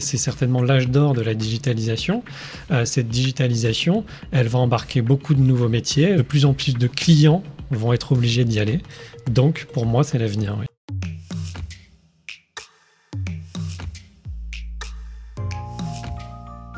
C'est 0.00 0.16
certainement 0.16 0.62
l'âge 0.62 0.88
d'or 0.88 1.12
de 1.12 1.22
la 1.22 1.34
digitalisation. 1.34 2.22
Euh, 2.70 2.84
cette 2.84 3.08
digitalisation, 3.08 4.04
elle 4.30 4.46
va 4.46 4.60
embarquer 4.60 5.02
beaucoup 5.02 5.34
de 5.34 5.40
nouveaux 5.40 5.68
métiers. 5.68 6.14
De 6.14 6.22
plus 6.22 6.44
en 6.44 6.54
plus 6.54 6.74
de 6.74 6.86
clients 6.86 7.42
vont 7.72 7.92
être 7.92 8.12
obligés 8.12 8.44
d'y 8.44 8.60
aller. 8.60 8.80
Donc, 9.28 9.66
pour 9.72 9.86
moi, 9.86 10.04
c'est 10.04 10.18
l'avenir. 10.18 10.56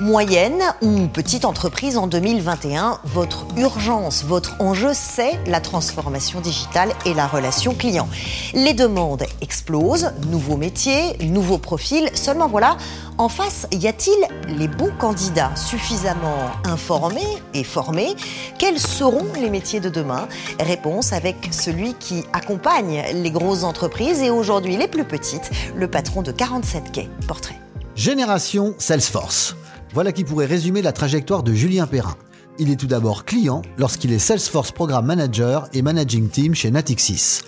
Moyenne 0.01 0.63
ou 0.83 1.07
petite 1.09 1.45
entreprise 1.45 1.97
en 1.97 2.07
2021, 2.07 3.01
votre 3.05 3.47
urgence, 3.57 4.25
votre 4.25 4.57
enjeu, 4.59 4.91
c'est 4.93 5.39
la 5.47 5.61
transformation 5.61 6.41
digitale 6.41 6.91
et 7.07 7.15
la 7.15 7.27
relation 7.27 7.75
client. 7.75 8.09
Les 8.55 8.75
demandes 8.75 9.25
explosent, 9.41 10.13
nouveaux 10.29 10.57
métiers, 10.57 11.17
nouveaux 11.21 11.59
profils. 11.59 12.09
Seulement 12.15 12.49
voilà, 12.49 12.77
en 13.19 13.29
face, 13.29 13.67
y 13.73 13.87
a-t-il 13.87 14.57
les 14.57 14.69
bons 14.69 14.93
candidats 14.99 15.55
suffisamment 15.57 16.51
informés 16.65 17.39
et 17.55 17.65
formés? 17.65 18.17
Quels 18.59 18.79
seront 18.79 19.27
les 19.41 19.51
métiers 19.51 19.81
de 19.81 19.89
demain? 19.89 20.29
Réponse 20.59 21.13
avec 21.13 21.37
celui 21.53 21.95
qui 21.95 22.25
accompagne 22.33 23.05
les 23.13 23.31
grosses 23.31 23.65
entreprises 23.65 24.23
et 24.23 24.31
aujourd'hui 24.31 24.77
les 24.77 24.89
plus 24.89 25.05
petites, 25.05 25.51
le 25.75 25.89
patron 25.89 26.23
de 26.23 26.33
47 26.33 26.93
quais. 26.93 27.09
Portrait. 27.27 27.59
Génération 27.95 28.75
Salesforce. 28.79 29.57
Voilà 29.93 30.13
qui 30.13 30.23
pourrait 30.23 30.47
résumer 30.47 30.83
la 30.83 30.93
trajectoire 30.93 31.43
de 31.43 31.53
Julien 31.53 31.89
Perrin. 31.89 32.15
Il 32.61 32.71
est 32.71 32.77
tout 32.77 32.87
d'abord 32.87 33.25
client 33.25 33.63
lorsqu'il 33.77 34.13
est 34.13 34.21
Salesforce 34.21 34.71
Program 34.71 35.05
Manager 35.05 35.69
et 35.73 35.83
Managing 35.83 36.29
Team 36.29 36.55
chez 36.55 36.71
Natixis. 36.71 37.41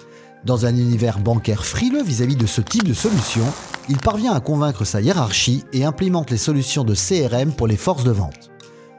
Dans 0.45 0.67
un 0.67 0.75
univers 0.75 1.21
bancaire 1.21 1.65
frileux 1.65 2.03
vis-à-vis 2.03 2.35
de 2.35 2.47
ce 2.47 2.61
type 2.61 2.83
de 2.83 2.95
solution, 2.95 3.45
il 3.89 3.99
parvient 3.99 4.33
à 4.33 4.41
convaincre 4.41 4.85
sa 4.85 5.01
hiérarchie 5.01 5.63
et 5.73 5.85
implémente 5.85 6.31
les 6.31 6.37
solutions 6.37 6.83
de 6.83 6.97
CRM 6.97 7.53
pour 7.53 7.69
les 7.69 7.77
forces 7.77 8.03
de 8.03 8.11
vente. 8.11 8.51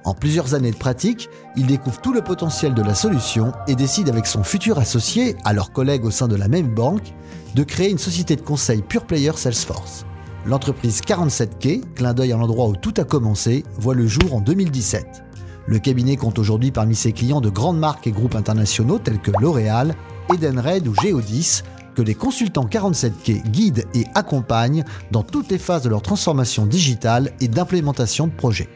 En 0.06 0.14
plusieurs 0.14 0.54
années 0.54 0.72
de 0.72 0.78
pratique, 0.78 1.28
il 1.58 1.66
découvre 1.66 2.00
tout 2.00 2.14
le 2.14 2.22
potentiel 2.22 2.74
de 2.74 2.82
la 2.82 2.96
solution 2.96 3.52
et 3.68 3.76
décide 3.76 4.08
avec 4.08 4.26
son 4.26 4.44
futur 4.44 4.80
associé, 4.80 5.36
alors 5.44 5.74
collègue 5.74 6.06
au 6.06 6.12
sein 6.12 6.30
de 6.30 6.36
la 6.38 6.48
même 6.48 6.74
banque, 6.74 7.14
de 7.56 7.64
créer 7.64 7.92
une 7.92 7.98
société 7.98 8.38
de 8.38 8.42
conseil 8.42 8.82
pure 8.82 9.06
player 9.06 9.34
Salesforce. 9.36 10.06
L'entreprise 10.46 11.00
47K, 11.00 11.82
clin 11.96 12.14
d'œil 12.14 12.34
à 12.34 12.38
l'endroit 12.38 12.68
où 12.68 12.76
tout 12.76 12.94
a 12.98 13.06
commencé, 13.06 13.64
voit 13.78 13.96
le 13.96 14.08
jour 14.08 14.36
en 14.36 14.42
2017. 14.42 15.24
Le 15.68 15.80
cabinet 15.80 16.18
compte 16.18 16.38
aujourd'hui 16.38 16.72
parmi 16.72 16.96
ses 16.96 17.14
clients 17.14 17.40
de 17.40 17.50
grandes 17.50 17.80
marques 17.80 18.08
et 18.08 18.12
groupes 18.12 18.36
internationaux 18.36 19.00
tels 19.00 19.20
que 19.20 19.32
L'Oréal, 19.40 19.96
Edenred 20.34 20.86
ou 20.86 20.94
Geodis, 20.96 21.62
que 21.96 22.02
les 22.02 22.14
consultants 22.14 22.66
47K 22.66 23.50
guident 23.50 23.86
et 23.94 24.04
accompagnent 24.16 24.84
dans 25.12 25.24
toutes 25.24 25.50
les 25.50 25.60
phases 25.60 25.84
de 25.84 25.90
leur 25.90 26.02
transformation 26.02 26.66
digitale 26.66 27.32
et 27.40 27.48
d'implémentation 27.48 28.28
de 28.28 28.34
projets. 28.34 28.68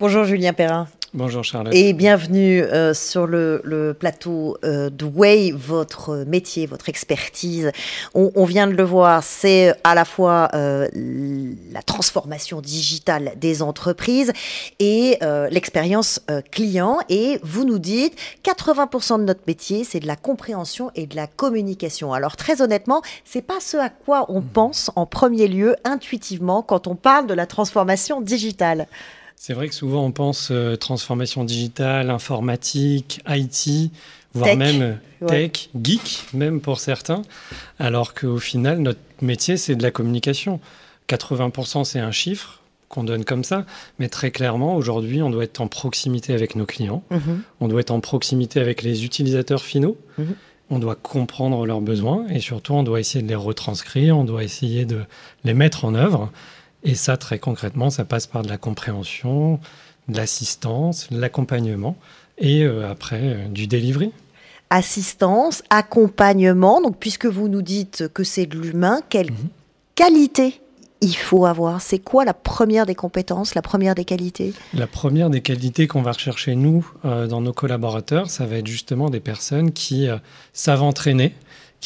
Bonjour 0.00 0.24
Julien 0.24 0.52
Perrin. 0.52 0.88
Bonjour 1.14 1.44
Charlotte. 1.44 1.72
Et 1.74 1.92
bienvenue 1.92 2.62
euh, 2.62 2.92
sur 2.92 3.26
le, 3.26 3.96
plateau 3.98 4.58
euh, 4.64 4.90
de 4.90 5.04
Way, 5.04 5.52
votre 5.52 6.24
métier, 6.26 6.66
votre 6.66 6.88
expertise. 6.88 7.70
On, 8.14 8.44
vient 8.44 8.66
de 8.66 8.72
le 8.72 8.82
voir, 8.82 9.22
c'est 9.22 9.74
à 9.84 9.94
la 9.94 10.04
fois 10.04 10.48
euh, 10.54 10.88
la 11.70 11.82
transformation 11.82 12.60
digitale 12.60 13.32
des 13.36 13.62
entreprises 13.62 14.32
et 14.78 15.18
l'expérience 15.50 16.20
client. 16.50 16.98
Et 17.08 17.38
vous 17.42 17.64
nous 17.64 17.78
dites, 17.78 18.14
80% 18.44 19.18
de 19.18 19.24
notre 19.24 19.42
métier, 19.46 19.84
c'est 19.84 20.00
de 20.00 20.06
la 20.06 20.16
compréhension 20.16 20.90
et 20.94 21.06
de 21.06 21.16
la 21.16 21.26
communication. 21.26 22.12
Alors 22.12 22.36
très 22.36 22.62
honnêtement, 22.62 23.02
c'est 23.24 23.42
pas 23.42 23.60
ce 23.60 23.76
à 23.76 23.88
quoi 23.88 24.26
on 24.28 24.40
mmh. 24.40 24.48
pense 24.52 24.90
en 24.96 25.06
premier 25.06 25.48
lieu 25.48 25.76
intuitivement 25.84 26.62
quand 26.62 26.86
on 26.86 26.94
parle 26.94 27.26
de 27.26 27.34
la 27.34 27.46
transformation 27.46 28.20
digitale. 28.20 28.86
C'est 29.36 29.52
vrai 29.52 29.68
que 29.68 29.74
souvent 29.74 30.04
on 30.04 30.12
pense 30.12 30.48
euh, 30.50 30.76
transformation 30.76 31.44
digitale, 31.44 32.10
informatique, 32.10 33.20
IT, 33.28 33.92
voire 34.34 34.56
même 34.56 34.98
euh, 35.22 35.26
tech, 35.26 35.68
geek, 35.80 36.24
même 36.32 36.60
pour 36.60 36.80
certains, 36.80 37.22
alors 37.78 38.14
qu'au 38.14 38.38
final, 38.38 38.78
notre 38.78 39.00
métier, 39.20 39.56
c'est 39.56 39.76
de 39.76 39.82
la 39.82 39.90
communication. 39.90 40.58
80% 41.08 41.84
c'est 41.84 42.00
un 42.00 42.10
chiffre 42.10 42.60
qu'on 42.88 43.04
donne 43.04 43.24
comme 43.24 43.44
ça, 43.44 43.66
mais 43.98 44.08
très 44.08 44.30
clairement, 44.30 44.76
aujourd'hui, 44.76 45.22
on 45.22 45.30
doit 45.30 45.44
être 45.44 45.60
en 45.60 45.68
proximité 45.68 46.32
avec 46.32 46.56
nos 46.56 46.66
clients, 46.66 47.02
mhm. 47.10 47.42
on 47.60 47.68
doit 47.68 47.80
être 47.80 47.90
en 47.90 48.00
proximité 48.00 48.60
avec 48.60 48.82
les 48.82 49.04
utilisateurs 49.04 49.62
finaux, 49.62 49.96
mhm. 50.18 50.34
on 50.70 50.78
doit 50.78 50.94
comprendre 50.94 51.66
leurs 51.66 51.80
besoins 51.80 52.26
et 52.28 52.40
surtout, 52.40 52.74
on 52.74 52.84
doit 52.84 53.00
essayer 53.00 53.22
de 53.22 53.28
les 53.28 53.34
retranscrire, 53.34 54.16
on 54.16 54.24
doit 54.24 54.44
essayer 54.44 54.84
de 54.84 55.02
les 55.44 55.54
mettre 55.54 55.84
en 55.84 55.94
œuvre. 55.94 56.32
Et 56.86 56.94
ça, 56.94 57.16
très 57.16 57.40
concrètement, 57.40 57.90
ça 57.90 58.04
passe 58.04 58.28
par 58.28 58.42
de 58.42 58.48
la 58.48 58.58
compréhension, 58.58 59.58
de 60.08 60.16
l'assistance, 60.16 61.08
de 61.10 61.18
l'accompagnement 61.18 61.96
et 62.38 62.62
euh, 62.62 62.88
après 62.88 63.20
euh, 63.22 63.48
du 63.48 63.66
delivery. 63.66 64.12
Assistance, 64.70 65.64
accompagnement. 65.68 66.80
Donc, 66.80 66.96
puisque 67.00 67.26
vous 67.26 67.48
nous 67.48 67.62
dites 67.62 68.06
que 68.14 68.22
c'est 68.22 68.46
de 68.46 68.56
l'humain, 68.56 69.00
quelle 69.08 69.32
mhm. 69.32 69.48
qualité 69.96 70.60
il 71.00 71.16
faut 71.16 71.44
avoir? 71.44 71.82
C'est 71.82 71.98
quoi 71.98 72.24
la 72.24 72.34
première 72.34 72.86
des 72.86 72.94
compétences, 72.94 73.56
la 73.56 73.62
première 73.62 73.96
des 73.96 74.04
qualités? 74.04 74.54
La 74.72 74.86
première 74.86 75.28
des 75.28 75.40
qualités 75.40 75.88
qu'on 75.88 76.02
va 76.02 76.12
rechercher, 76.12 76.54
nous, 76.54 76.88
euh, 77.04 77.26
dans 77.26 77.40
nos 77.40 77.52
collaborateurs, 77.52 78.30
ça 78.30 78.46
va 78.46 78.58
être 78.58 78.68
justement 78.68 79.10
des 79.10 79.20
personnes 79.20 79.72
qui 79.72 80.06
savent 80.52 80.84
entraîner, 80.84 81.34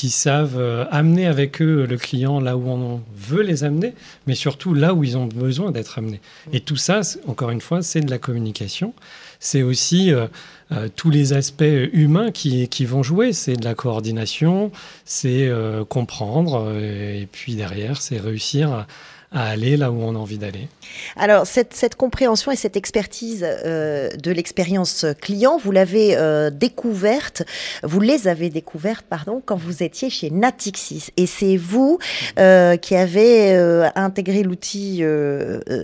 qui 0.00 0.09
savent 0.09 0.56
euh, 0.59 0.87
amener 0.91 1.27
avec 1.27 1.61
eux 1.61 1.84
le 1.84 1.99
client 1.99 2.41
là 2.41 2.56
où 2.56 2.71
on 2.71 3.03
veut 3.15 3.43
les 3.43 3.65
amener, 3.65 3.93
mais 4.27 4.34
surtout 4.34 4.72
là 4.72 4.94
où 4.94 5.05
ils 5.05 5.19
ont 5.19 5.27
besoin 5.27 5.72
d'être 5.72 5.99
amenés. 5.99 6.22
Mm. 6.47 6.55
Et 6.55 6.61
tout 6.61 6.77
ça, 6.77 7.03
encore 7.27 7.50
une 7.50 7.61
fois, 7.61 7.83
c'est 7.83 8.00
de 8.00 8.10
la 8.10 8.16
communication. 8.16 8.94
C'est 9.41 9.60
aussi 9.60 10.10
euh, 10.10 10.27
euh, 10.72 10.89
tous 10.97 11.10
les 11.10 11.34
aspects 11.34 11.65
humains 11.93 12.31
qui, 12.31 12.66
qui 12.69 12.87
vont 12.87 13.03
jouer. 13.03 13.34
C'est 13.34 13.56
de 13.56 13.65
la 13.66 13.75
coordination, 13.75 14.72
c'est 15.05 15.53
comprendre, 15.91 16.72
et 16.81 17.28
puis 17.31 17.55
derrière, 17.55 18.00
c'est 18.00 18.19
réussir 18.19 18.72
à 18.72 18.87
à 19.33 19.51
aller 19.51 19.77
là 19.77 19.93
où 19.93 20.03
on 20.03 20.17
a 20.17 20.19
envie 20.19 20.39
d'aller. 20.39 20.69
Alors, 21.17 21.47
cette, 21.47 21.95
compréhension 21.95 22.51
et 22.51 22.57
cette 22.57 22.77
expertise 22.77 23.47
euh, 23.47 24.09
de 24.17 24.33
l'expérience 24.33 25.07
client, 25.21 25.57
vous 25.57 25.71
l'avez 25.71 26.17
euh, 26.17 26.51
découverte, 26.51 27.45
vous 27.85 28.01
les 28.01 28.27
avez 28.27 28.51
découvertes, 28.51 29.07
pardon, 29.09 29.41
quand 29.45 29.57
vous 29.57 29.85
étiez 29.85 30.11
chez 30.11 30.31
Natixis. 30.31 31.11
Et 31.17 31.27
c'est 31.27 31.57
vous 31.57 31.99
euh, 32.41 32.77
qui 32.77 32.97
avez 32.97 33.55
intégré 33.95 34.43
l'outil 34.43 35.05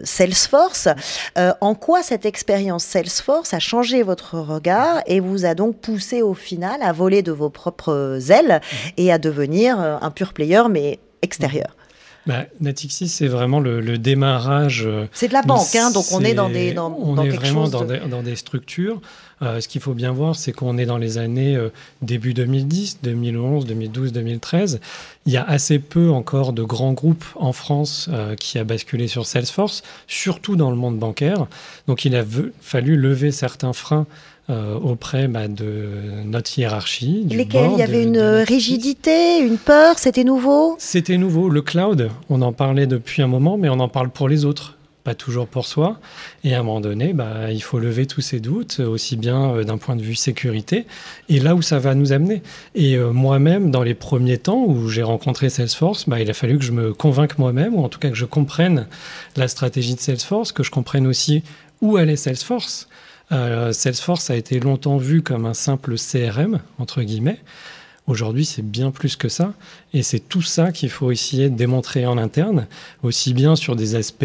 Salesforce. 0.05 0.89
en 1.37 1.75
quoi 1.75 2.03
cette 2.03 2.27
expérience 2.27 2.85
Salesforce 2.85 3.55
a 3.55 3.59
changé 3.59 4.03
votre 4.03 4.39
regard 4.39 5.03
et 5.07 5.21
vous 5.21 5.45
a 5.45 5.55
donc 5.55 5.77
poussé 5.81 6.23
au 6.23 6.35
final 6.35 6.83
à 6.83 6.93
voler 6.93 7.23
de 7.23 7.33
vos 7.33 7.51
propres 7.51 8.19
ailes 8.31 8.61
et 8.97 9.13
à 9.13 9.19
devenir 9.19 9.79
un 9.79 10.11
pur 10.11 10.33
player, 10.33 10.63
mais 10.69 10.99
extérieur? 11.23 11.77
Bah, 12.27 12.45
Natixis, 12.61 13.09
c'est 13.09 13.29
vraiment 13.29 13.61
le, 13.61 13.99
démarrage. 13.99 14.85
Euh, 14.87 15.07
c'est 15.13 15.29
de 15.29 15.33
la 15.33 15.43
banque, 15.43 15.75
hein, 15.77 15.91
donc 15.91 16.07
on 16.13 16.25
est 16.25 16.35
dans 16.35 16.49
des 16.49 16.73
dans, 16.73 16.97
On 17.01 17.23
est 17.23 17.31
vraiment 17.31 17.69
dans, 17.69 17.85
des, 17.85 18.01
dans, 18.01 18.23
des, 18.23 18.37
structures. 18.37 19.01
Euh, 19.43 19.61
ce 19.61 19.69
qu'il 19.69 19.81
faut 19.81 19.95
bien 19.95 20.13
voir, 20.13 20.35
c'est 20.35 20.53
qu'on 20.53 20.79
est 20.79 20.87
dans 20.87 20.99
les 20.99 21.19
années 21.19 21.57
euh, 21.57 21.69
début 22.03 22.35
2010, 22.35 22.99
2011, 23.03 23.67
2012, 23.67 24.13
2013. 24.13 24.81
Il 25.27 25.33
y 25.33 25.37
a 25.37 25.45
assez 25.45 25.79
peu 25.79 26.11
encore 26.11 26.53
de 26.53 26.63
grands 26.63 26.93
groupes 26.93 27.25
en 27.35 27.53
France 27.53 28.09
qui 28.39 28.59
a 28.59 28.65
basculé 28.65 29.09
sur 29.09 29.27
Salesforce, 29.27 29.83
surtout 30.07 30.55
dans 30.55 30.71
le 30.71 30.77
monde 30.77 30.99
bancaire. 30.99 31.47
Donc 31.89 32.05
il 32.05 32.15
a 32.15 32.25
fallu 32.61 32.97
lever 32.97 33.33
certains 33.33 33.73
freins 33.73 34.07
euh, 34.49 34.79
auprès 34.79 35.27
bah, 35.27 35.49
de 35.49 35.89
notre 36.25 36.57
hiérarchie. 36.57 37.25
Du 37.25 37.37
Lesquels? 37.37 37.71
Il 37.73 37.79
y 37.81 37.83
avait 37.83 38.05
une 38.05 38.21
rigidité, 38.21 39.41
une 39.41 39.59
peur, 39.59 39.99
c'était 39.99 40.23
nouveau? 40.23 40.77
C'était 40.79 41.19
nouveau. 41.19 41.49
Le 41.49 41.63
cloud, 41.63 42.11
on 42.31 42.41
en 42.43 42.53
parlait 42.53 42.87
depuis 42.87 43.23
un 43.23 43.27
moment, 43.27 43.59
mais 43.59 43.69
on 43.69 43.81
en 43.81 43.89
parle 43.89 44.09
pour 44.09 44.29
les 44.29 44.45
autres, 44.45 44.77
pas 45.07 45.15
toujours 45.15 45.47
pour 45.47 45.67
soi. 45.67 46.01
Et 46.43 46.57
à 46.57 46.59
un 46.59 46.63
moment 46.65 46.81
donné, 46.81 47.13
bah, 47.13 47.53
il 47.53 47.63
faut 47.63 47.79
lever 47.79 48.07
tous 48.07 48.23
ces 48.23 48.41
doutes, 48.41 48.81
aussi 48.81 49.17
bien 49.17 49.53
euh, 49.53 49.63
d'un 49.63 49.79
point 49.79 49.95
de 49.95 50.03
vue 50.03 50.17
sécurité, 50.17 50.85
et 51.29 51.39
là 51.39 51.55
où 51.55 51.63
ça 51.63 51.79
va 51.79 51.95
nous 51.95 52.13
amener. 52.13 52.43
Et 52.75 52.97
euh, 52.97 53.13
moi-même, 53.13 53.71
dans 53.71 53.85
les 53.85 53.95
premiers 53.95 54.39
temps 54.39 54.65
où 54.67 54.89
j'ai 54.89 55.05
rencontré 55.05 55.49
Salesforce, 55.49 56.09
bah, 56.09 56.21
il 56.21 56.29
a 56.29 56.35
fallu 56.35 56.59
que 56.59 56.65
je 56.65 56.73
me 56.73 56.93
convainque 56.93 57.39
moi-même, 57.39 57.77
ou 57.77 57.85
en 57.85 57.89
tout 57.89 58.01
cas 58.01 58.11
que 58.11 58.17
je 58.17 58.25
comprenne 58.25 58.89
la 59.37 59.47
stratégie 59.47 59.95
de 59.95 60.01
Salesforce, 60.01 60.51
que 60.51 60.65
je 60.65 60.73
comprenne 60.73 61.07
aussi 61.07 61.45
où 61.81 61.97
allait 61.97 62.17
Salesforce. 62.17 62.89
Euh, 63.31 63.73
Salesforce 63.73 64.29
a 64.31 64.35
été 64.35 64.59
longtemps 64.59 64.97
vu 64.97 65.23
comme 65.23 65.47
un 65.47 65.55
simple 65.55 65.95
CRM, 65.99 66.59
entre 66.81 67.03
guillemets. 67.03 67.39
Aujourd'hui, 68.09 68.45
c'est 68.45 68.63
bien 68.63 68.91
plus 68.91 69.15
que 69.15 69.29
ça. 69.29 69.53
Et 69.93 70.03
c'est 70.03 70.21
tout 70.21 70.43
ça 70.43 70.73
qu'il 70.73 70.91
faut 70.91 71.11
essayer 71.11 71.49
de 71.49 71.57
démontrer 71.57 72.07
en 72.07 72.19
interne, 72.19 72.67
aussi 73.03 73.35
bien 73.35 73.57
sur 73.57 73.77
des 73.77 73.95
aspects 73.95 74.25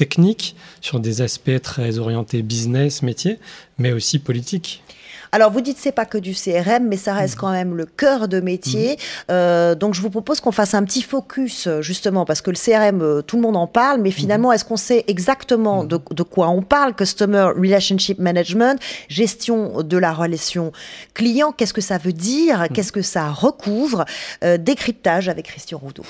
techniques, 0.00 0.56
sur 0.80 0.98
des 0.98 1.20
aspects 1.20 1.60
très 1.62 1.98
orientés 1.98 2.40
business, 2.40 3.02
métier, 3.02 3.38
mais 3.76 3.92
aussi 3.92 4.18
politiques. 4.18 4.82
Alors, 5.30 5.50
vous 5.52 5.60
dites 5.60 5.76
c'est 5.78 5.92
pas 5.92 6.06
que 6.06 6.16
du 6.16 6.32
CRM, 6.32 6.88
mais 6.88 6.96
ça 6.96 7.12
reste 7.12 7.36
quand 7.36 7.50
même 7.50 7.76
le 7.76 7.84
cœur 7.84 8.26
de 8.26 8.40
métier. 8.40 8.98
Euh, 9.30 9.74
donc, 9.74 9.92
je 9.92 10.00
vous 10.00 10.08
propose 10.08 10.40
qu'on 10.40 10.52
fasse 10.52 10.72
un 10.72 10.82
petit 10.84 11.02
focus, 11.02 11.68
justement, 11.80 12.24
parce 12.24 12.40
que 12.40 12.50
le 12.50 12.56
CRM, 12.56 13.02
euh, 13.02 13.20
tout 13.20 13.36
le 13.36 13.42
monde 13.42 13.58
en 13.58 13.66
parle, 13.66 14.00
mais 14.00 14.10
finalement, 14.10 14.52
est-ce 14.52 14.64
qu'on 14.64 14.78
sait 14.78 15.04
exactement 15.06 15.84
de, 15.84 16.22
quoi 16.22 16.48
on 16.48 16.62
parle? 16.62 16.94
Customer 16.94 17.50
Relationship 17.54 18.18
Management, 18.18 18.80
gestion 19.08 19.82
de 19.82 19.98
la 19.98 20.14
relation 20.14 20.72
client, 21.12 21.52
qu'est-ce 21.52 21.74
que 21.74 21.82
ça 21.82 21.98
veut 21.98 22.14
dire? 22.14 22.68
Qu'est-ce 22.72 22.92
que 22.92 23.02
ça 23.02 23.30
recouvre? 23.30 24.06
Euh, 24.42 24.56
Décryptage 24.56 25.28
avec 25.28 25.44
Christian 25.46 25.78
Roudot. 25.78 26.06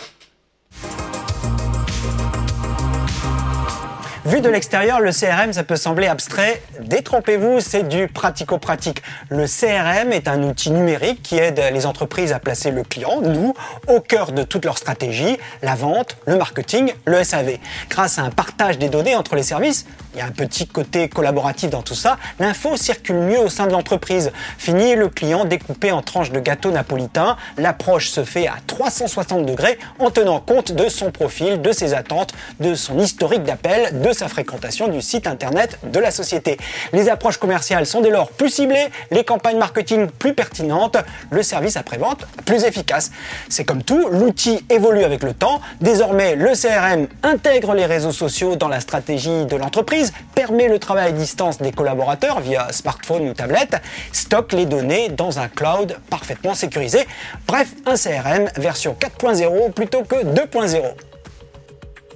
Vu 4.30 4.40
de 4.40 4.48
l'extérieur, 4.48 5.00
le 5.00 5.10
CRM, 5.10 5.52
ça 5.52 5.64
peut 5.64 5.74
sembler 5.74 6.06
abstrait. 6.06 6.62
Détrompez-vous, 6.78 7.58
c'est 7.58 7.82
du 7.82 8.06
pratico-pratique. 8.06 9.02
Le 9.28 9.46
CRM 9.46 10.12
est 10.12 10.28
un 10.28 10.44
outil 10.44 10.70
numérique 10.70 11.20
qui 11.20 11.36
aide 11.36 11.60
les 11.72 11.84
entreprises 11.84 12.32
à 12.32 12.38
placer 12.38 12.70
le 12.70 12.84
client, 12.84 13.20
nous, 13.22 13.54
au 13.88 13.98
cœur 13.98 14.30
de 14.30 14.44
toute 14.44 14.64
leur 14.64 14.78
stratégie, 14.78 15.36
la 15.62 15.74
vente, 15.74 16.16
le 16.26 16.36
marketing, 16.36 16.92
le 17.06 17.24
SAV. 17.24 17.58
Grâce 17.88 18.20
à 18.20 18.22
un 18.22 18.30
partage 18.30 18.78
des 18.78 18.88
données 18.88 19.16
entre 19.16 19.34
les 19.34 19.42
services, 19.42 19.84
il 20.14 20.18
y 20.18 20.22
a 20.22 20.26
un 20.26 20.30
petit 20.30 20.66
côté 20.66 21.08
collaboratif 21.08 21.70
dans 21.70 21.82
tout 21.82 21.94
ça, 21.94 22.18
l'info 22.38 22.76
circule 22.76 23.16
mieux 23.16 23.38
au 23.38 23.48
sein 23.48 23.66
de 23.66 23.72
l'entreprise. 23.72 24.32
Fini 24.58 24.94
le 24.94 25.08
client 25.08 25.44
découpé 25.44 25.92
en 25.92 26.02
tranches 26.02 26.32
de 26.32 26.40
gâteau 26.40 26.70
napolitain, 26.70 27.36
l'approche 27.56 28.10
se 28.10 28.24
fait 28.24 28.46
à 28.46 28.54
360 28.66 29.46
degrés 29.46 29.78
en 29.98 30.10
tenant 30.10 30.40
compte 30.40 30.72
de 30.72 30.88
son 30.88 31.10
profil, 31.10 31.62
de 31.62 31.72
ses 31.72 31.94
attentes, 31.94 32.32
de 32.58 32.74
son 32.74 32.98
historique 32.98 33.44
d'appel, 33.44 34.00
de 34.00 34.12
sa 34.12 34.28
fréquentation 34.28 34.88
du 34.88 35.00
site 35.00 35.26
internet 35.26 35.78
de 35.84 36.00
la 36.00 36.10
société. 36.10 36.56
Les 36.92 37.08
approches 37.08 37.36
commerciales 37.36 37.86
sont 37.86 38.00
dès 38.00 38.10
lors 38.10 38.30
plus 38.30 38.50
ciblées, 38.50 38.88
les 39.10 39.24
campagnes 39.24 39.58
marketing 39.58 40.08
plus 40.08 40.34
pertinentes, 40.34 40.96
le 41.30 41.42
service 41.42 41.76
après-vente 41.76 42.26
plus 42.44 42.64
efficace. 42.64 43.10
C'est 43.48 43.64
comme 43.64 43.82
tout, 43.82 44.08
l'outil 44.10 44.64
évolue 44.70 45.04
avec 45.04 45.22
le 45.22 45.34
temps. 45.34 45.60
Désormais, 45.80 46.34
le 46.34 46.52
CRM 46.52 47.06
intègre 47.22 47.74
les 47.74 47.86
réseaux 47.86 48.12
sociaux 48.12 48.56
dans 48.56 48.68
la 48.68 48.80
stratégie 48.80 49.46
de 49.46 49.56
l'entreprise, 49.56 49.99
permet 50.34 50.68
le 50.68 50.78
travail 50.78 51.08
à 51.08 51.12
distance 51.12 51.58
des 51.58 51.72
collaborateurs 51.72 52.40
via 52.40 52.72
smartphone 52.72 53.28
ou 53.28 53.34
tablette, 53.34 53.76
stocke 54.12 54.52
les 54.52 54.66
données 54.66 55.08
dans 55.08 55.38
un 55.38 55.48
cloud 55.48 55.96
parfaitement 56.08 56.54
sécurisé. 56.54 57.06
Bref, 57.46 57.74
un 57.86 57.96
CRM 57.96 58.48
version 58.56 58.96
4.0 58.98 59.72
plutôt 59.72 60.02
que 60.02 60.16
2.0. 60.16 60.82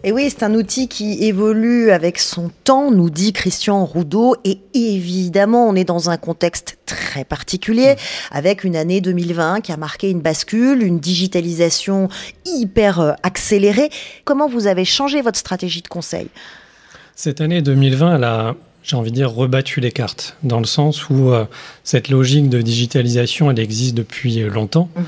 Et 0.07 0.13
oui, 0.13 0.29
c'est 0.29 0.43
un 0.43 0.55
outil 0.55 0.87
qui 0.87 1.25
évolue 1.25 1.91
avec 1.91 2.19
son 2.19 2.51
temps, 2.65 2.91
nous 2.91 3.09
dit 3.09 3.33
Christian 3.33 3.87
Roudot. 3.87 4.37
Et 4.45 4.61
évidemment, 4.75 5.67
on 5.67 5.75
est 5.75 5.85
dans 5.85 6.11
un 6.11 6.19
contexte 6.19 6.77
très 6.85 7.25
particulier, 7.25 7.97
avec 8.31 8.65
une 8.65 8.77
année 8.77 9.01
2020 9.01 9.63
qui 9.63 9.73
a 9.73 9.79
marqué 9.79 10.11
une 10.11 10.21
bascule, 10.21 10.83
une 10.83 11.01
digitalisation 11.01 12.11
hyper 12.45 13.01
euh, 13.01 13.13
accélérée. 13.23 13.89
Comment 14.27 14.47
vous 14.47 14.67
avez 14.67 14.85
changé 14.85 15.23
votre 15.23 15.39
stratégie 15.39 15.81
de 15.81 15.89
conseil? 15.89 16.29
Cette 17.17 17.41
année 17.41 17.63
2020, 17.63 18.17
elle 18.17 18.25
a 18.25 18.55
j'ai 18.85 18.97
envie 18.97 19.11
de 19.11 19.17
dire, 19.17 19.33
rebattu 19.33 19.81
les 19.81 19.91
cartes, 19.91 20.37
dans 20.43 20.59
le 20.59 20.67
sens 20.67 21.09
où 21.09 21.33
euh, 21.33 21.47
cette 21.85 22.11
logique 22.11 22.51
de 22.51 22.61
digitalisation, 22.61 23.51
elle 23.51 23.59
existe 23.59 23.95
depuis 23.95 24.41
longtemps. 24.41 24.91
Mm-hmm. 24.95 25.03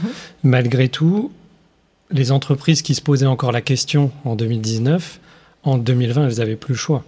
Malgré 0.45 0.89
tout, 0.89 1.31
les 2.11 2.33
entreprises 2.33 2.81
qui 2.81 2.95
se 2.95 3.03
posaient 3.03 3.27
encore 3.27 3.53
la 3.53 3.61
question 3.61 4.11
en 4.25 4.35
2019, 4.35 5.21
en 5.65 5.77
2020, 5.77 6.29
elles 6.29 6.39
n'avaient 6.39 6.57
plus 6.57 6.73
le 6.73 6.79
choix. 6.79 7.05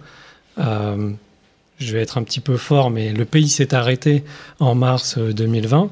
Euh, 0.59 1.09
je 1.79 1.93
vais 1.93 2.01
être 2.01 2.19
un 2.19 2.23
petit 2.23 2.39
peu 2.39 2.55
fort, 2.55 2.91
mais 2.91 3.13
le 3.13 3.25
pays 3.25 3.49
s'est 3.49 3.73
arrêté 3.73 4.23
en 4.59 4.75
mars 4.75 5.17
2020. 5.17 5.83
Euh, 5.83 5.87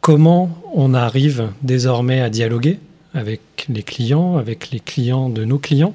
Comment 0.00 0.48
on 0.72 0.94
arrive 0.94 1.50
désormais 1.62 2.20
à 2.20 2.30
dialoguer? 2.30 2.78
Avec 3.14 3.66
les 3.68 3.82
clients, 3.82 4.36
avec 4.36 4.70
les 4.70 4.80
clients 4.80 5.28
de 5.28 5.44
nos 5.44 5.58
clients, 5.58 5.94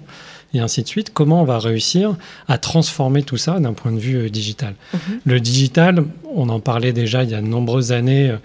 et 0.53 0.59
ainsi 0.59 0.83
de 0.83 0.87
suite 0.87 1.11
Comment 1.13 1.41
on 1.41 1.45
va 1.45 1.57
réussir 1.57 2.15
à 2.47 2.57
transformer 2.57 3.23
tout 3.23 3.37
ça 3.37 3.59
d'un 3.59 3.73
point 3.73 3.91
de 3.91 3.99
vue 3.99 4.17
euh, 4.17 4.29
digital? 4.29 4.75
Mhm. 4.93 4.99
Le 5.25 5.39
digital, 5.39 6.05
on 6.35 6.49
en 6.49 6.59
parlait 6.59 6.93
déjà 6.93 7.23
il 7.23 7.31
y 7.31 7.35
a 7.35 7.41
de 7.41 7.47
nombreuses 7.47 7.91
années 7.91 8.35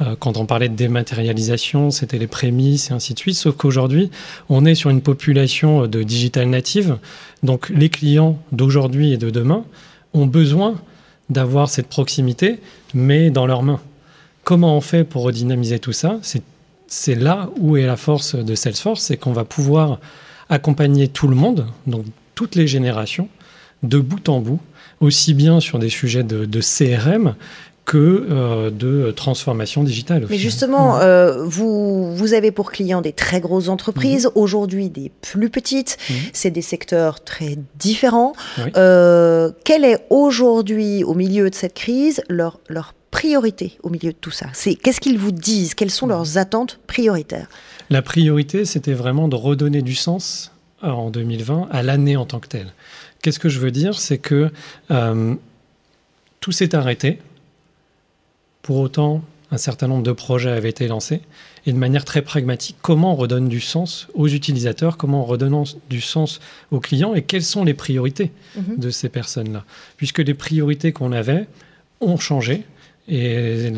euh, 0.00 0.14
quand 0.18 0.36
on 0.36 0.46
parlait 0.46 0.68
de 0.68 0.74
dématérialisation, 0.74 1.90
c'était 1.90 2.18
les 2.18 2.26
prémices 2.26 2.90
et 2.90 2.94
ainsi 2.94 3.14
de 3.14 3.18
suite. 3.18 3.36
Sauf 3.36 3.56
qu'aujourd'hui, 3.56 4.10
on 4.48 4.64
est 4.66 4.74
sur 4.74 4.90
une 4.90 5.00
population 5.00 5.84
euh, 5.84 5.88
de 5.88 6.02
digital 6.02 6.48
native. 6.48 6.98
Donc 7.42 7.68
les 7.70 7.88
clients 7.88 8.38
d'aujourd'hui 8.52 9.12
et 9.12 9.16
de 9.16 9.30
demain 9.30 9.64
ont 10.12 10.26
besoin 10.26 10.74
d'avoir 11.30 11.68
cette 11.68 11.88
proximité, 11.88 12.60
mais 12.94 13.30
dans 13.30 13.46
leurs 13.46 13.62
mains. 13.62 13.80
Comment 14.44 14.76
on 14.76 14.80
fait 14.80 15.02
pour 15.02 15.24
redynamiser 15.24 15.78
tout 15.78 15.92
ça? 15.92 16.18
C'est 16.22 16.42
là 17.08 17.50
où 17.58 17.76
est 17.76 17.86
la 17.86 17.96
force 17.96 18.34
de 18.34 18.54
Salesforce, 18.54 19.02
c'est 19.02 19.16
qu'on 19.16 19.32
va 19.32 19.44
pouvoir 19.44 19.98
accompagner 20.48 21.08
tout 21.08 21.28
le 21.28 21.34
monde, 21.34 21.66
donc 21.86 22.04
toutes 22.34 22.54
les 22.54 22.66
générations, 22.66 23.28
de 23.82 23.98
bout 23.98 24.28
en 24.28 24.40
bout, 24.40 24.60
aussi 25.00 25.34
bien 25.34 25.60
sur 25.60 25.78
des 25.78 25.88
sujets 25.88 26.22
de, 26.22 26.44
de 26.44 26.60
CRM 26.60 27.34
que 27.86 28.26
euh, 28.28 28.70
de 28.70 29.12
transformation 29.12 29.84
digitale. 29.84 30.26
Mais 30.28 30.38
justement, 30.38 30.98
euh, 30.98 31.44
vous, 31.44 32.14
vous 32.14 32.34
avez 32.34 32.50
pour 32.50 32.72
clients 32.72 33.00
des 33.00 33.12
très 33.12 33.40
grosses 33.40 33.68
entreprises, 33.68 34.26
mhm. 34.26 34.32
aujourd'hui 34.34 34.90
des 34.90 35.12
plus 35.22 35.50
petites, 35.50 35.96
mhm. 36.10 36.16
c'est 36.32 36.50
des 36.50 36.62
secteurs 36.62 37.22
très 37.22 37.56
différents. 37.78 38.32
Euh, 38.76 39.52
quelle 39.64 39.84
est 39.84 40.04
aujourd'hui, 40.10 41.04
au 41.04 41.14
milieu 41.14 41.48
de 41.48 41.54
cette 41.54 41.74
crise, 41.74 42.22
leur, 42.28 42.58
leur 42.68 42.92
priorité 43.16 43.78
au 43.82 43.88
milieu 43.88 44.12
de 44.12 44.18
tout 44.20 44.30
ça 44.30 44.48
C'est 44.52 44.74
Qu'est-ce 44.74 45.00
qu'ils 45.00 45.18
vous 45.18 45.32
disent? 45.32 45.74
Quelles 45.74 45.90
sont 45.90 46.06
leurs 46.06 46.36
attentes 46.36 46.78
prioritaires? 46.86 47.48
La 47.88 48.02
priorité, 48.02 48.66
c'était 48.66 48.92
vraiment 48.92 49.26
de 49.26 49.36
redonner 49.36 49.80
du 49.80 49.94
sens 49.94 50.52
en 50.82 51.10
2020 51.10 51.68
à 51.70 51.82
l'année 51.82 52.18
en 52.18 52.26
tant 52.26 52.40
que 52.40 52.48
telle. 52.48 52.74
Qu'est-ce 53.22 53.38
que 53.38 53.48
je 53.48 53.58
veux 53.58 53.70
dire? 53.70 53.98
C'est 53.98 54.18
que 54.18 54.50
tout 56.40 56.52
s'est 56.52 56.74
arrêté 56.74 57.18
pour 58.60 58.76
autant, 58.80 59.22
un 59.50 59.56
certain 59.56 59.88
nombre 59.88 60.02
de 60.02 60.12
projets 60.12 60.50
avaient 60.50 60.68
été 60.68 60.86
lancés. 60.86 61.22
Et 61.64 61.72
de 61.72 61.78
manière 61.78 62.04
très 62.04 62.20
pragmatique, 62.20 62.76
comment 62.82 63.12
on 63.12 63.16
redonne 63.16 63.48
du 63.48 63.60
sens 63.60 64.08
aux 64.12 64.28
utilisateurs, 64.28 64.98
comment 64.98 65.22
on 65.22 65.24
redonne 65.24 65.64
du 65.88 66.02
sens 66.02 66.40
aux 66.70 66.80
clients? 66.80 67.14
Et 67.14 67.22
quelles 67.22 67.44
sont 67.44 67.64
les 67.64 67.74
priorités 67.74 68.30
mhm. 68.56 68.76
de 68.76 68.90
ces 68.90 69.08
personnes-là? 69.08 69.64
Puisque 69.96 70.18
les 70.18 70.34
priorités 70.34 70.92
qu'on 70.92 71.12
avait 71.12 71.46
ont 72.00 72.18
changé 72.18 72.64
et 73.08 73.72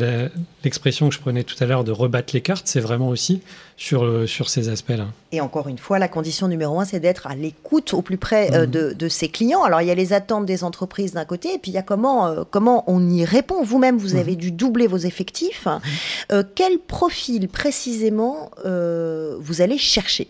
l'expression 0.63 1.09
que 1.09 1.15
je 1.15 1.19
prenais 1.19 1.43
tout 1.43 1.55
à 1.59 1.65
l'heure 1.65 1.83
de 1.83 1.91
rebattre 1.91 2.33
les 2.33 2.41
cartes, 2.41 2.67
c'est 2.67 2.79
vraiment 2.79 3.09
aussi 3.09 3.41
sur, 3.77 4.27
sur 4.27 4.49
ces 4.49 4.69
aspects-là. 4.69 5.05
Et 5.31 5.39
encore 5.39 5.67
une 5.67 5.77
fois, 5.77 5.99
la 5.99 6.07
condition 6.07 6.47
numéro 6.47 6.79
un, 6.79 6.85
c'est 6.85 6.99
d'être 6.99 7.27
à 7.27 7.35
l'écoute 7.35 7.93
au 7.93 8.01
plus 8.01 8.17
près 8.17 8.51
euh, 8.53 8.65
mmh. 8.65 8.93
de, 8.95 9.07
ses 9.07 9.29
clients. 9.29 9.63
Alors, 9.63 9.81
il 9.81 9.87
y 9.87 9.91
a 9.91 9.95
les 9.95 10.13
attentes 10.13 10.47
des 10.47 10.63
entreprises 10.63 11.13
d'un 11.13 11.25
côté, 11.25 11.53
et 11.53 11.57
puis 11.59 11.69
il 11.71 11.75
y 11.75 11.77
a 11.77 11.83
comment, 11.83 12.27
euh, 12.27 12.43
comment 12.49 12.83
on 12.87 13.07
y 13.07 13.23
répond. 13.23 13.63
Vous-même, 13.63 13.97
vous 13.97 14.15
mmh. 14.15 14.19
avez 14.19 14.35
dû 14.35 14.51
doubler 14.51 14.87
vos 14.87 14.97
effectifs. 14.97 15.67
Mmh. 15.67 15.79
Euh, 16.31 16.43
quel 16.55 16.79
profil 16.79 17.47
précisément 17.47 18.51
vous 18.65 19.61
allez 19.61 19.77
chercher? 19.77 20.27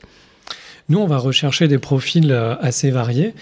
Nous, 0.90 1.00
on 1.00 1.08
va 1.08 1.18
rechercher 1.18 1.68
des 1.68 1.78
profils 1.78 2.32
assez 2.62 2.92
variés 2.92 3.34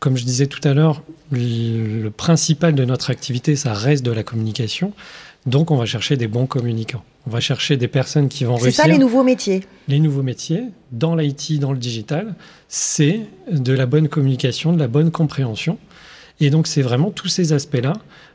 comme 0.00 0.16
je 0.16 0.24
disais 0.24 0.46
tout 0.46 0.66
à 0.66 0.74
l'heure, 0.74 1.02
le 1.32 2.08
principal 2.10 2.74
de 2.74 2.84
notre 2.84 3.10
activité, 3.10 3.56
ça 3.56 3.72
reste 3.72 4.04
de 4.04 4.10
la 4.10 4.22
communication. 4.22 4.92
Donc, 5.46 5.70
on 5.70 5.76
va 5.76 5.86
chercher 5.86 6.16
des 6.16 6.26
bons 6.26 6.46
communicants. 6.46 7.04
On 7.26 7.30
va 7.30 7.40
chercher 7.40 7.76
des 7.76 7.88
personnes 7.88 8.28
qui 8.28 8.44
vont 8.44 8.56
réussir. 8.56 8.72
C'est 8.72 8.82
ça 8.82 8.88
les 8.88 8.98
nouveaux 8.98 9.22
métiers. 9.22 9.64
Les 9.88 10.00
nouveaux 10.00 10.22
métiers, 10.22 10.64
dans 10.92 11.14
l'IT, 11.14 11.58
dans 11.60 11.72
le 11.72 11.78
digital, 11.78 12.34
c'est 12.68 13.20
de 13.50 13.72
la 13.72 13.86
bonne 13.86 14.08
communication, 14.08 14.72
de 14.72 14.78
la 14.78 14.88
bonne 14.88 15.10
compréhension. 15.10 15.78
Et 16.40 16.50
donc, 16.50 16.66
c'est 16.66 16.82
vraiment 16.82 17.10
tous 17.10 17.28
ces 17.28 17.52
aspects-là 17.52 17.94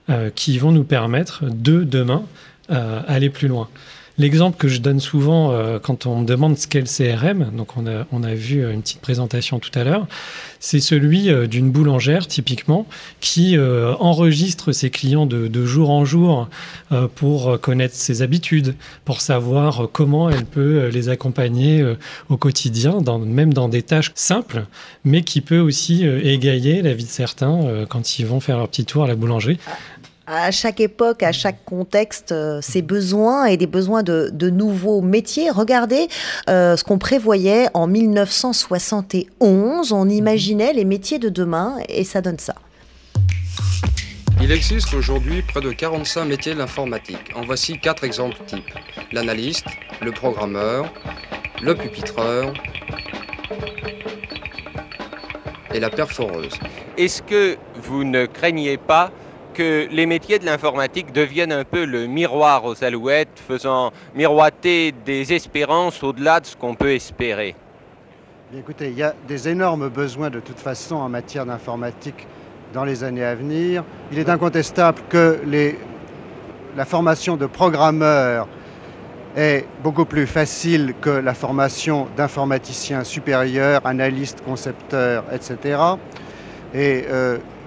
euh, 0.09 0.29
qui 0.33 0.57
vont 0.57 0.71
nous 0.71 0.83
permettre 0.83 1.45
de 1.45 1.83
demain 1.83 2.23
euh, 2.71 3.01
aller 3.07 3.29
plus 3.29 3.47
loin. 3.47 3.69
L'exemple 4.21 4.55
que 4.55 4.67
je 4.67 4.81
donne 4.81 4.99
souvent 4.99 5.51
euh, 5.51 5.79
quand 5.79 6.05
on 6.05 6.19
me 6.19 6.25
demande 6.27 6.55
ce 6.55 6.67
qu'est 6.67 6.79
le 6.79 6.85
CRM, 6.85 7.49
donc 7.57 7.75
on 7.75 7.87
a, 7.87 8.05
on 8.11 8.21
a 8.21 8.35
vu 8.35 8.63
euh, 8.63 8.71
une 8.71 8.83
petite 8.83 9.01
présentation 9.01 9.57
tout 9.57 9.71
à 9.73 9.83
l'heure, 9.83 10.05
c'est 10.59 10.79
celui 10.79 11.31
euh, 11.31 11.47
d'une 11.47 11.71
boulangère 11.71 12.27
typiquement 12.27 12.85
qui 13.19 13.57
enregistre 13.57 14.73
ses 14.73 14.91
clients 14.91 15.25
de, 15.25 15.65
jour 15.65 15.89
en 15.89 16.05
jour 16.05 16.49
pour 17.15 17.59
connaître 17.59 17.95
ses 17.95 18.21
habitudes, 18.21 18.75
pour 19.05 19.21
savoir 19.21 19.87
comment 19.91 20.29
elle 20.29 20.45
peut 20.45 20.87
les 20.87 21.09
accompagner 21.09 21.83
au 22.29 22.37
quotidien, 22.37 22.97
même 23.25 23.53
dans 23.53 23.69
des 23.69 23.81
tâches 23.81 24.11
simples, 24.15 24.65
mais 25.05 25.23
qui 25.23 25.41
peut 25.41 25.59
aussi 25.59 26.05
égayer 26.05 26.81
la 26.81 26.93
vie 26.93 27.05
de 27.05 27.09
certains 27.09 27.85
quand 27.89 28.19
ils 28.19 28.25
vont 28.25 28.39
faire 28.39 28.57
leur 28.57 28.67
petit 28.67 28.85
tour 28.85 29.03
à 29.03 29.07
la 29.07 29.15
boulangerie 29.15 29.59
à 30.27 30.51
chaque 30.51 30.79
époque, 30.79 31.23
à 31.23 31.31
chaque 31.31 31.65
contexte, 31.65 32.31
euh, 32.31 32.61
ses 32.61 32.81
besoins 32.81 33.45
et 33.45 33.57
des 33.57 33.67
besoins 33.67 34.03
de, 34.03 34.49
nouveaux 34.49 35.01
métiers. 35.01 35.49
Regardez 35.49 36.07
euh, 36.49 36.77
ce 36.77 36.83
qu'on 36.83 36.97
prévoyait 36.97 37.67
en 37.73 37.87
1971. 37.87 39.91
On 39.91 40.09
imaginait 40.09 40.73
les 40.73 40.85
métiers 40.85 41.19
de 41.19 41.29
demain 41.29 41.77
et 41.89 42.03
ça 42.03 42.21
donne 42.21 42.39
ça. 42.39 42.55
Il 44.41 44.51
existe 44.51 44.93
aujourd'hui 44.93 45.43
près 45.43 45.61
de 45.61 45.71
45 45.71 46.25
métiers 46.25 46.53
de 46.53 46.59
l'informatique. 46.59 47.31
En 47.35 47.41
voici 47.41 47.79
quatre 47.79 48.03
exemples 48.03 48.37
types. 48.47 48.73
L'analyste, 49.11 49.67
le 50.01 50.11
programmeur, 50.11 50.91
le 51.61 51.75
pupitreur 51.75 52.53
et 55.73 55.79
la 55.79 55.89
perforeuse. 55.89 56.53
Est-ce 56.97 57.21
que 57.21 57.57
vous 57.83 58.03
ne 58.03 58.25
craignez 58.25 58.77
pas 58.77 59.11
que 59.53 59.87
les 59.91 60.05
métiers 60.05 60.39
de 60.39 60.45
l'informatique 60.45 61.11
deviennent 61.13 61.51
un 61.51 61.63
peu 61.63 61.85
le 61.85 62.07
miroir 62.07 62.65
aux 62.65 62.83
alouettes, 62.83 63.39
faisant 63.47 63.91
miroiter 64.15 64.93
des 65.05 65.33
espérances 65.33 66.03
au-delà 66.03 66.39
de 66.39 66.45
ce 66.45 66.55
qu'on 66.55 66.75
peut 66.75 66.93
espérer 66.93 67.55
Écoutez, 68.57 68.89
il 68.89 68.97
y 68.97 69.03
a 69.03 69.15
des 69.29 69.47
énormes 69.47 69.87
besoins 69.87 70.29
de 70.29 70.41
toute 70.41 70.59
façon 70.59 70.95
en 70.95 71.07
matière 71.07 71.45
d'informatique 71.45 72.27
dans 72.73 72.83
les 72.83 73.03
années 73.05 73.23
à 73.23 73.33
venir. 73.33 73.85
Il 74.11 74.19
est 74.19 74.27
incontestable 74.27 75.01
que 75.09 75.39
la 76.75 76.85
formation 76.85 77.37
de 77.37 77.45
programmeurs 77.45 78.49
est 79.37 79.65
beaucoup 79.83 80.03
plus 80.03 80.27
facile 80.27 80.93
que 80.99 81.09
la 81.09 81.33
formation 81.33 82.07
d'informaticiens 82.17 83.05
supérieurs, 83.05 83.85
analystes, 83.85 84.41
concepteurs, 84.43 85.23
etc. 85.31 85.79
Et 86.73 87.05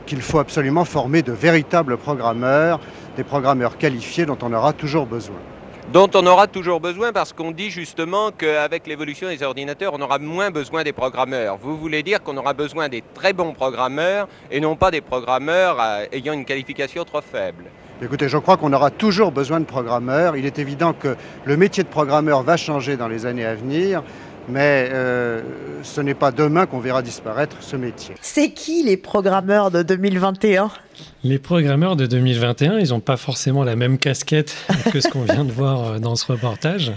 qu'il 0.06 0.22
faut 0.22 0.38
absolument 0.38 0.84
former 0.84 1.22
de 1.22 1.32
véritables 1.32 1.96
programmeurs, 1.96 2.80
des 3.16 3.24
programmeurs 3.24 3.78
qualifiés 3.78 4.26
dont 4.26 4.38
on 4.42 4.52
aura 4.52 4.72
toujours 4.72 5.06
besoin 5.06 5.36
dont 5.92 6.08
on 6.14 6.26
aura 6.26 6.46
toujours 6.46 6.80
besoin 6.80 7.12
parce 7.12 7.32
qu'on 7.32 7.50
dit 7.50 7.70
justement 7.70 8.30
qu'avec 8.30 8.86
l'évolution 8.86 9.28
des 9.28 9.42
ordinateurs, 9.42 9.92
on 9.94 10.00
aura 10.00 10.18
moins 10.18 10.50
besoin 10.50 10.82
des 10.82 10.92
programmeurs. 10.92 11.58
Vous 11.60 11.76
voulez 11.76 12.02
dire 12.02 12.22
qu'on 12.22 12.36
aura 12.36 12.54
besoin 12.54 12.88
des 12.88 13.02
très 13.14 13.32
bons 13.32 13.52
programmeurs 13.52 14.26
et 14.50 14.60
non 14.60 14.76
pas 14.76 14.90
des 14.90 15.02
programmeurs 15.02 15.76
euh, 15.80 16.06
ayant 16.12 16.32
une 16.32 16.46
qualification 16.46 17.04
trop 17.04 17.20
faible. 17.20 17.64
Écoutez, 18.02 18.28
je 18.28 18.38
crois 18.38 18.56
qu'on 18.56 18.72
aura 18.72 18.90
toujours 18.90 19.30
besoin 19.30 19.60
de 19.60 19.66
programmeurs. 19.66 20.36
Il 20.36 20.46
est 20.46 20.58
évident 20.58 20.94
que 20.94 21.16
le 21.44 21.56
métier 21.56 21.84
de 21.84 21.88
programmeur 21.88 22.42
va 22.42 22.56
changer 22.56 22.96
dans 22.96 23.08
les 23.08 23.24
années 23.24 23.44
à 23.44 23.54
venir 23.54 24.02
mais 24.48 24.88
euh, 24.92 25.42
ce 25.82 26.00
n'est 26.00 26.14
pas 26.14 26.30
demain 26.30 26.66
qu'on 26.66 26.80
verra 26.80 27.02
disparaître 27.02 27.56
ce 27.60 27.76
métier. 27.76 28.14
C'est 28.20 28.50
qui 28.50 28.82
les 28.82 28.96
programmeurs 28.96 29.70
de 29.70 29.82
2021 29.82 30.70
Les 31.22 31.38
programmeurs 31.38 31.96
de 31.96 32.06
2021, 32.06 32.78
ils 32.78 32.90
n'ont 32.90 33.00
pas 33.00 33.16
forcément 33.16 33.64
la 33.64 33.76
même 33.76 33.98
casquette 33.98 34.54
que 34.92 35.00
ce 35.00 35.08
qu'on 35.08 35.22
vient 35.22 35.44
de 35.44 35.52
voir 35.52 35.84
euh, 35.84 35.98
dans 35.98 36.16
ce 36.16 36.30
reportage, 36.30 36.92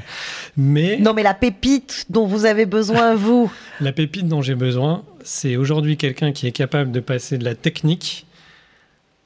mais... 0.56 0.98
Non 1.00 1.14
mais 1.14 1.24
la 1.24 1.34
pépite 1.34 2.06
dont 2.10 2.26
vous 2.26 2.46
avez 2.46 2.66
besoin, 2.66 3.16
vous 3.16 3.52
La 3.82 3.92
pépite 3.92 4.28
dont 4.28 4.42
j'ai 4.42 4.56
besoin, 4.56 5.04
c'est 5.24 5.56
aujourd'hui 5.56 5.98
quelqu'un 5.98 6.32
qui 6.32 6.48
est 6.48 6.52
capable 6.52 6.92
de 6.92 7.00
passer 7.00 7.38
de 7.38 7.46
la 7.46 7.56
technique 7.56 8.26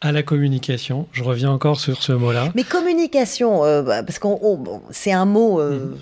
à 0.04 0.12
la 0.12 0.24
communication. 0.24 1.08
Je 1.12 1.24
reviens 1.24 1.51
encore 1.51 1.80
sur 1.80 2.01
ce 2.01 2.12
mot-là. 2.12 2.51
Mais 2.56 2.63
communication, 2.63 3.63
euh, 3.63 3.84
bah, 3.84 4.01
parce 4.04 4.18
que 4.18 4.28
c'est 4.90 5.12
un 5.12 5.25
mot 5.25 5.62
mhm 5.62 5.96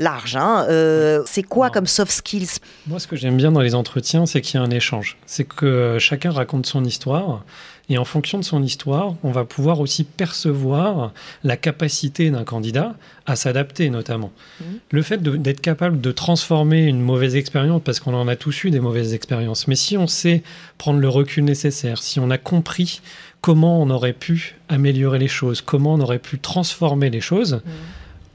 large. 0.00 0.34
Hein. 0.34 0.66
Euh, 0.68 1.22
c'est 1.26 1.44
quoi 1.44 1.70
comme 1.70 1.86
soft 1.86 2.10
skills? 2.10 2.58
Moi, 2.88 2.98
ce 2.98 3.06
que 3.06 3.14
j'aime 3.14 3.36
bien 3.36 3.52
dans 3.52 3.60
les 3.60 3.74
entretiens, 3.76 4.26
c'est 4.26 4.40
qu'il 4.40 4.58
y 4.58 4.62
a 4.62 4.66
un 4.66 4.70
échange. 4.70 5.16
C'est 5.26 5.44
que 5.44 5.98
chacun 6.00 6.32
raconte 6.32 6.66
son 6.66 6.84
histoire. 6.84 7.44
Et 7.90 7.98
en 7.98 8.04
fonction 8.04 8.38
de 8.38 8.44
son 8.44 8.62
histoire, 8.62 9.14
on 9.24 9.32
va 9.32 9.44
pouvoir 9.44 9.80
aussi 9.80 10.04
percevoir 10.04 11.12
la 11.42 11.56
capacité 11.56 12.30
d'un 12.30 12.44
candidat 12.44 12.94
à 13.26 13.34
s'adapter, 13.34 13.90
notamment. 13.90 14.30
Mmh. 14.60 14.64
Le 14.92 15.02
fait 15.02 15.20
d'être 15.20 15.60
capable 15.60 16.00
de 16.00 16.12
transformer 16.12 16.84
une 16.84 17.00
mauvaise 17.00 17.34
expérience, 17.34 17.82
parce 17.84 17.98
qu'on 17.98 18.14
en 18.14 18.28
a 18.28 18.36
tous 18.36 18.62
eu 18.62 18.70
des 18.70 18.78
mauvaises 18.78 19.12
expériences, 19.12 19.66
mais 19.66 19.74
si 19.74 19.98
on 19.98 20.06
sait 20.06 20.44
prendre 20.78 21.00
le 21.00 21.08
recul 21.08 21.44
nécessaire, 21.44 22.00
si 22.00 22.20
on 22.20 22.30
a 22.30 22.38
compris 22.38 23.00
comment 23.40 23.82
on 23.82 23.90
aurait 23.90 24.12
pu 24.12 24.54
améliorer 24.68 25.18
les 25.18 25.28
choses, 25.28 25.60
comment 25.60 25.94
on 25.94 26.00
aurait 26.00 26.20
pu 26.20 26.38
transformer 26.38 27.10
les 27.10 27.20
choses, 27.20 27.54
mmh 27.54 27.70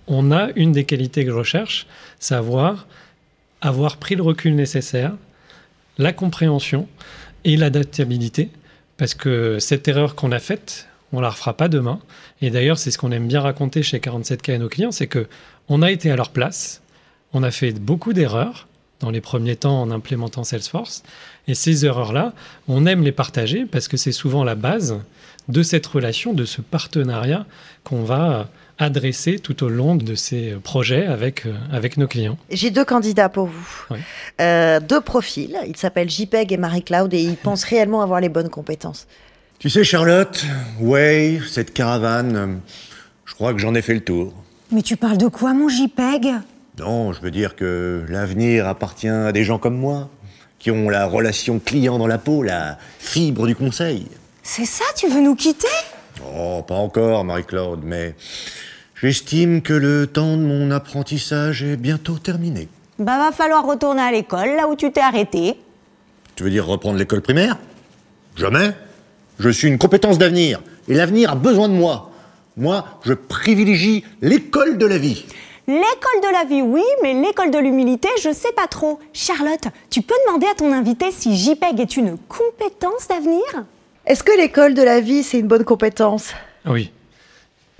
on 0.07 0.31
a 0.31 0.49
une 0.55 0.71
des 0.71 0.85
qualités 0.85 1.25
que 1.25 1.31
je 1.31 1.35
recherche, 1.35 1.87
savoir 2.19 2.87
avoir 3.61 3.97
pris 3.97 4.15
le 4.15 4.21
recul 4.21 4.55
nécessaire, 4.55 5.13
la 5.97 6.13
compréhension 6.13 6.87
et 7.43 7.57
l'adaptabilité, 7.57 8.49
parce 8.97 9.13
que 9.13 9.59
cette 9.59 9.87
erreur 9.87 10.15
qu'on 10.15 10.31
a 10.31 10.39
faite, 10.39 10.87
on 11.11 11.21
la 11.21 11.29
refera 11.29 11.55
pas 11.55 11.67
demain. 11.67 11.99
Et 12.41 12.49
d'ailleurs, 12.49 12.77
c'est 12.77 12.91
ce 12.91 12.97
qu'on 12.97 13.11
aime 13.11 13.27
bien 13.27 13.41
raconter 13.41 13.83
chez 13.83 13.99
47K 13.99 14.55
à 14.55 14.57
nos 14.57 14.69
clients, 14.69 14.91
c'est 14.91 15.07
que 15.07 15.27
on 15.69 15.81
a 15.81 15.91
été 15.91 16.11
à 16.11 16.15
leur 16.15 16.29
place, 16.29 16.81
on 17.33 17.43
a 17.43 17.51
fait 17.51 17.71
beaucoup 17.71 18.13
d'erreurs 18.13 18.67
dans 19.05 19.11
les 19.11 19.21
premiers 19.21 19.55
temps 19.55 19.83
en 19.83 19.91
implémentant 19.91 20.43
Salesforce, 20.43 21.03
et 21.47 21.53
ces 21.53 21.85
erreurs-là, 21.85 22.33
on 22.67 22.87
aime 22.87 23.03
les 23.03 23.11
partager 23.11 23.65
parce 23.65 23.87
que 23.87 23.97
c'est 23.97 24.11
souvent 24.11 24.43
la 24.43 24.55
base 24.55 24.99
de 25.47 25.61
cette 25.61 25.85
relation, 25.85 26.33
de 26.33 26.43
ce 26.43 26.61
partenariat 26.61 27.45
qu'on 27.83 28.03
va 28.03 28.49
adresser 28.79 29.37
tout 29.37 29.63
au 29.63 29.69
long 29.69 29.95
de 29.95 30.15
ces 30.15 30.55
projets 30.63 31.05
avec, 31.05 31.45
euh, 31.45 31.53
avec 31.71 31.97
nos 31.97 32.07
clients. 32.07 32.37
J'ai 32.49 32.71
deux 32.71 32.83
candidats 32.83 33.29
pour 33.29 33.45
vous. 33.45 33.95
Euh, 34.41 34.79
deux 34.79 35.01
profils. 35.01 35.55
Ils 35.67 35.77
s'appellent 35.77 36.09
JPEG 36.09 36.51
et 36.51 36.57
Marie-Claude 36.57 37.13
et 37.13 37.21
ils 37.21 37.37
pensent 37.37 37.63
réellement 37.63 38.01
avoir 38.01 38.19
les 38.19 38.29
bonnes 38.29 38.49
compétences. 38.49 39.05
Tu 39.59 39.69
sais, 39.69 39.83
Charlotte, 39.83 40.43
ouais, 40.81 41.39
cette 41.47 41.73
caravane, 41.73 42.59
je 43.23 43.35
crois 43.35 43.53
que 43.53 43.59
j'en 43.59 43.75
ai 43.75 43.83
fait 43.83 43.93
le 43.93 44.03
tour. 44.03 44.33
Mais 44.71 44.81
tu 44.81 44.97
parles 44.97 45.19
de 45.19 45.27
quoi, 45.27 45.53
mon 45.53 45.69
JPEG? 45.69 46.33
Non, 46.77 47.13
je 47.13 47.21
veux 47.21 47.31
dire 47.31 47.55
que 47.55 48.03
l'avenir 48.09 48.67
appartient 48.67 49.07
à 49.07 49.31
des 49.31 49.45
gens 49.45 49.57
comme 49.57 49.77
moi, 49.77 50.09
qui 50.59 50.71
ont 50.71 50.89
la 50.89 51.05
relation 51.05 51.59
client 51.59 51.97
dans 51.97 52.07
la 52.07 52.17
peau, 52.17 52.43
la 52.43 52.77
fibre 52.99 53.47
du 53.47 53.55
conseil. 53.55 54.07
C'est 54.43 54.65
ça, 54.65 54.83
tu 54.97 55.07
veux 55.07 55.21
nous 55.21 55.35
quitter? 55.35 55.67
Oh, 56.35 56.63
pas 56.67 56.75
encore, 56.75 57.23
Marie-Claude, 57.23 57.81
mais 57.83 58.15
j'estime 58.95 59.61
que 59.61 59.73
le 59.73 60.07
temps 60.07 60.35
de 60.35 60.41
mon 60.41 60.69
apprentissage 60.71 61.63
est 61.63 61.77
bientôt 61.77 62.17
terminé. 62.17 62.67
Bah, 62.99 63.19
va 63.19 63.31
falloir 63.31 63.65
retourner 63.65 64.01
à 64.01 64.11
l'école, 64.11 64.55
là 64.57 64.67
où 64.67 64.75
tu 64.75 64.91
t'es 64.91 65.01
arrêté. 65.01 65.55
Tu 66.35 66.43
veux 66.43 66.49
dire 66.49 66.65
reprendre 66.65 66.97
l'école 66.97 67.21
primaire? 67.21 67.57
Jamais. 68.35 68.71
Je 69.39 69.49
suis 69.49 69.69
une 69.69 69.77
compétence 69.77 70.17
d'avenir, 70.17 70.61
et 70.89 70.93
l'avenir 70.93 71.31
a 71.31 71.35
besoin 71.35 71.69
de 71.69 71.73
moi. 71.73 72.11
Moi, 72.57 72.85
je 73.03 73.13
privilégie 73.13 74.03
l'école 74.21 74.77
de 74.77 74.85
la 74.85 74.97
vie. 74.97 75.25
L'école 75.67 76.21
de 76.21 76.31
la 76.31 76.43
vie, 76.43 76.61
oui, 76.61 76.83
mais 77.01 77.13
l'école 77.13 77.49
de 77.49 77.57
l'humilité, 77.57 78.07
je 78.21 78.31
sais 78.31 78.51
pas 78.51 78.67
trop. 78.67 78.99
Charlotte, 79.13 79.67
tu 79.89 80.03
peux 80.03 80.13
demander 80.27 80.45
à 80.45 80.53
ton 80.53 80.71
invité 80.71 81.11
si 81.11 81.35
JPEG 81.35 81.79
est 81.79 81.97
une 81.97 82.17
compétence 82.27 83.07
d'avenir? 83.09 83.41
Est-ce 84.05 84.23
que 84.23 84.37
l'école 84.37 84.75
de 84.75 84.83
la 84.83 85.01
vie, 85.01 85.23
c'est 85.23 85.39
une 85.39 85.47
bonne 85.47 85.63
compétence? 85.63 86.33
Oui. 86.67 86.91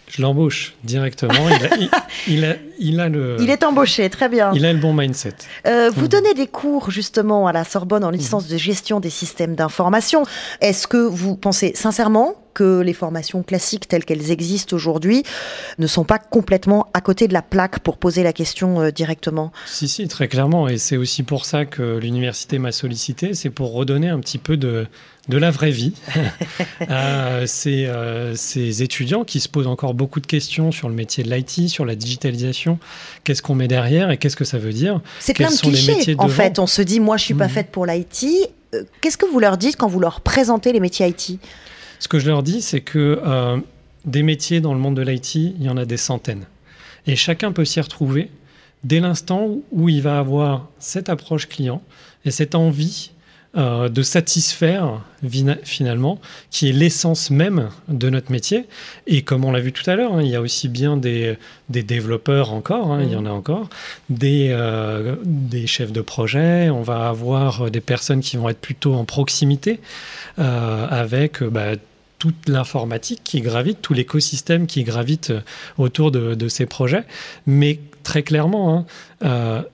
Je 0.07 0.21
l'embauche 0.21 0.73
directement. 0.83 1.33
Il 2.27 2.45
a, 2.45 2.55
il, 2.79 2.99
a, 2.99 3.09
le. 3.09 3.37
Il 3.39 3.49
est 3.49 3.63
embauché, 3.63 4.09
très 4.09 4.29
bien. 4.29 4.51
Il 4.55 4.65
a 4.65 4.73
le 4.73 4.79
bon 4.79 4.93
mindset. 4.93 5.35
Euh, 5.67 5.91
vous 5.95 6.07
donnez 6.07 6.33
des 6.33 6.47
cours 6.47 6.89
justement 6.89 7.45
à 7.45 7.51
la 7.51 7.63
Sorbonne 7.63 8.03
en 8.03 8.09
licence 8.09 8.47
de 8.47 8.57
gestion 8.57 8.99
des 8.99 9.09
systèmes 9.09 9.55
d'information. 9.55 10.23
Est-ce 10.61 10.87
que 10.87 10.97
vous 10.97 11.35
pensez 11.35 11.73
sincèrement 11.75 12.35
que 12.55 12.79
les 12.79 12.93
formations 12.93 13.43
classiques 13.43 13.87
telles 13.87 14.05
qu'elles 14.05 14.31
existent 14.31 14.75
aujourd'hui 14.75 15.21
ne 15.77 15.85
sont 15.85 16.05
pas 16.05 16.17
complètement 16.17 16.87
à 16.93 17.01
côté 17.01 17.27
de 17.27 17.33
la 17.33 17.43
plaque 17.43 17.79
pour 17.79 17.97
poser 17.97 18.23
la 18.23 18.33
question 18.33 18.81
euh, 18.81 18.91
directement 18.91 19.51
Si, 19.67 19.87
si, 19.87 20.07
très 20.07 20.27
clairement. 20.27 20.67
Et 20.67 20.79
c'est 20.79 20.97
aussi 20.97 21.21
pour 21.21 21.45
ça 21.45 21.65
que 21.65 21.97
l'université 21.97 22.57
m'a 22.57 22.71
sollicité. 22.71 23.35
C'est 23.35 23.49
pour 23.51 23.73
redonner 23.73 24.09
un 24.09 24.19
petit 24.19 24.37
peu 24.37 24.57
de, 24.57 24.87
de 25.27 25.37
la 25.37 25.51
vraie 25.51 25.71
vie 25.71 25.93
à 26.89 27.45
ces, 27.45 27.85
euh, 27.85 28.35
ces, 28.35 28.83
étudiants 28.83 29.23
qui 29.23 29.39
se 29.39 29.49
posent 29.49 29.67
encore 29.67 29.93
beaucoup 29.93 30.19
de 30.19 30.27
questions 30.27 30.71
sur 30.71 30.87
le 30.87 30.95
métier 30.95 31.23
de 31.23 31.33
l'IT, 31.33 31.69
sur 31.69 31.85
la 31.85 31.95
digitalisation. 31.95 32.79
Qu'est-ce 33.23 33.41
qu'on 33.41 33.55
met 33.55 33.67
derrière 33.67 34.11
et 34.11 34.17
qu'est-ce 34.17 34.35
que 34.37 34.45
ça 34.45 34.57
veut 34.57 34.73
dire? 34.73 35.01
C'est 35.19 35.33
plein 35.33 35.49
de 35.49 35.57
clichés. 35.57 36.15
en 36.17 36.29
fait, 36.29 36.59
on 36.59 36.67
se 36.67 36.81
dit, 36.81 36.99
moi, 36.99 37.17
je 37.17 37.23
suis 37.23 37.33
pas 37.33 37.47
mhm. 37.47 37.53
faite 37.53 37.71
pour 37.71 37.85
l'IT. 37.85 38.25
Euh, 38.73 38.83
qu'est-ce 39.01 39.17
que 39.17 39.25
vous 39.25 39.39
leur 39.39 39.57
dites 39.57 39.75
quand 39.77 39.87
vous 39.87 39.99
leur 39.99 40.21
présentez 40.21 40.71
les 40.71 40.79
métiers 40.79 41.07
IT 41.07 41.39
Ce 41.99 42.07
que 42.07 42.19
je 42.19 42.27
leur 42.27 42.43
dis, 42.43 42.61
c'est 42.61 42.81
que 42.81 43.21
euh, 43.25 43.57
des 44.05 44.23
métiers 44.23 44.61
dans 44.61 44.73
le 44.73 44.79
monde 44.79 44.95
de 44.95 45.01
l'IT, 45.01 45.35
il 45.35 45.63
y 45.63 45.69
en 45.69 45.77
a 45.77 45.85
des 45.85 45.97
centaines. 45.97 46.45
Et 47.07 47.15
chacun 47.15 47.51
peut 47.51 47.65
s'y 47.65 47.81
retrouver 47.81 48.31
dès 48.83 48.99
l'instant 48.99 49.49
où 49.71 49.89
il 49.89 50.01
va 50.01 50.19
avoir 50.19 50.69
cette 50.79 51.09
approche 51.09 51.47
client 51.47 51.81
et 52.23 52.31
cette 52.31 52.55
envie 52.55 53.11
euh, 53.57 53.87
de 53.87 54.01
satisfaire 54.01 55.01
finalement, 55.63 56.19
qui 56.51 56.69
est 56.69 56.71
l'essence 56.73 57.29
même 57.29 57.69
de 57.87 58.09
notre 58.09 58.29
métier. 58.29 58.65
Et 59.07 59.21
comme 59.21 59.45
on 59.45 59.51
l'a 59.51 59.61
vu 59.61 59.71
tout 59.71 59.89
à 59.89 59.95
l'heure, 59.95 60.13
hein, 60.13 60.21
il 60.21 60.27
y 60.27 60.35
a 60.35 60.41
aussi 60.41 60.67
bien 60.67 60.97
des, 60.97 61.37
développeurs 61.69 62.51
encore, 62.51 62.91
hein, 62.91 63.01
il 63.01 63.13
y 63.13 63.15
en 63.15 63.25
a 63.25 63.29
encore, 63.29 63.69
des, 64.09 64.49
euh, 64.51 65.15
des 65.23 65.67
chefs 65.67 65.93
de 65.93 66.01
projet, 66.01 66.69
on 66.69 66.81
va 66.81 67.07
avoir 67.07 67.71
des 67.71 67.79
personnes 67.79 68.19
qui 68.19 68.35
vont 68.35 68.49
être 68.49 68.59
plutôt 68.59 68.93
en 68.93 69.05
proximité 69.05 69.79
euh, 70.39 70.87
avec... 70.89 71.41
Bah, 71.43 71.75
toute 72.17 72.47
l'informatique 72.47 73.21
qui 73.23 73.41
gravite, 73.41 73.81
tout 73.81 73.93
l'écosystème 73.93 74.67
qui 74.67 74.83
gravite 74.83 75.33
autour 75.77 76.11
de, 76.11 76.47
ces 76.47 76.65
projets. 76.65 77.03
Mais 77.45 77.79
très 78.03 78.23
clairement, 78.23 78.87
hein, 79.21 79.65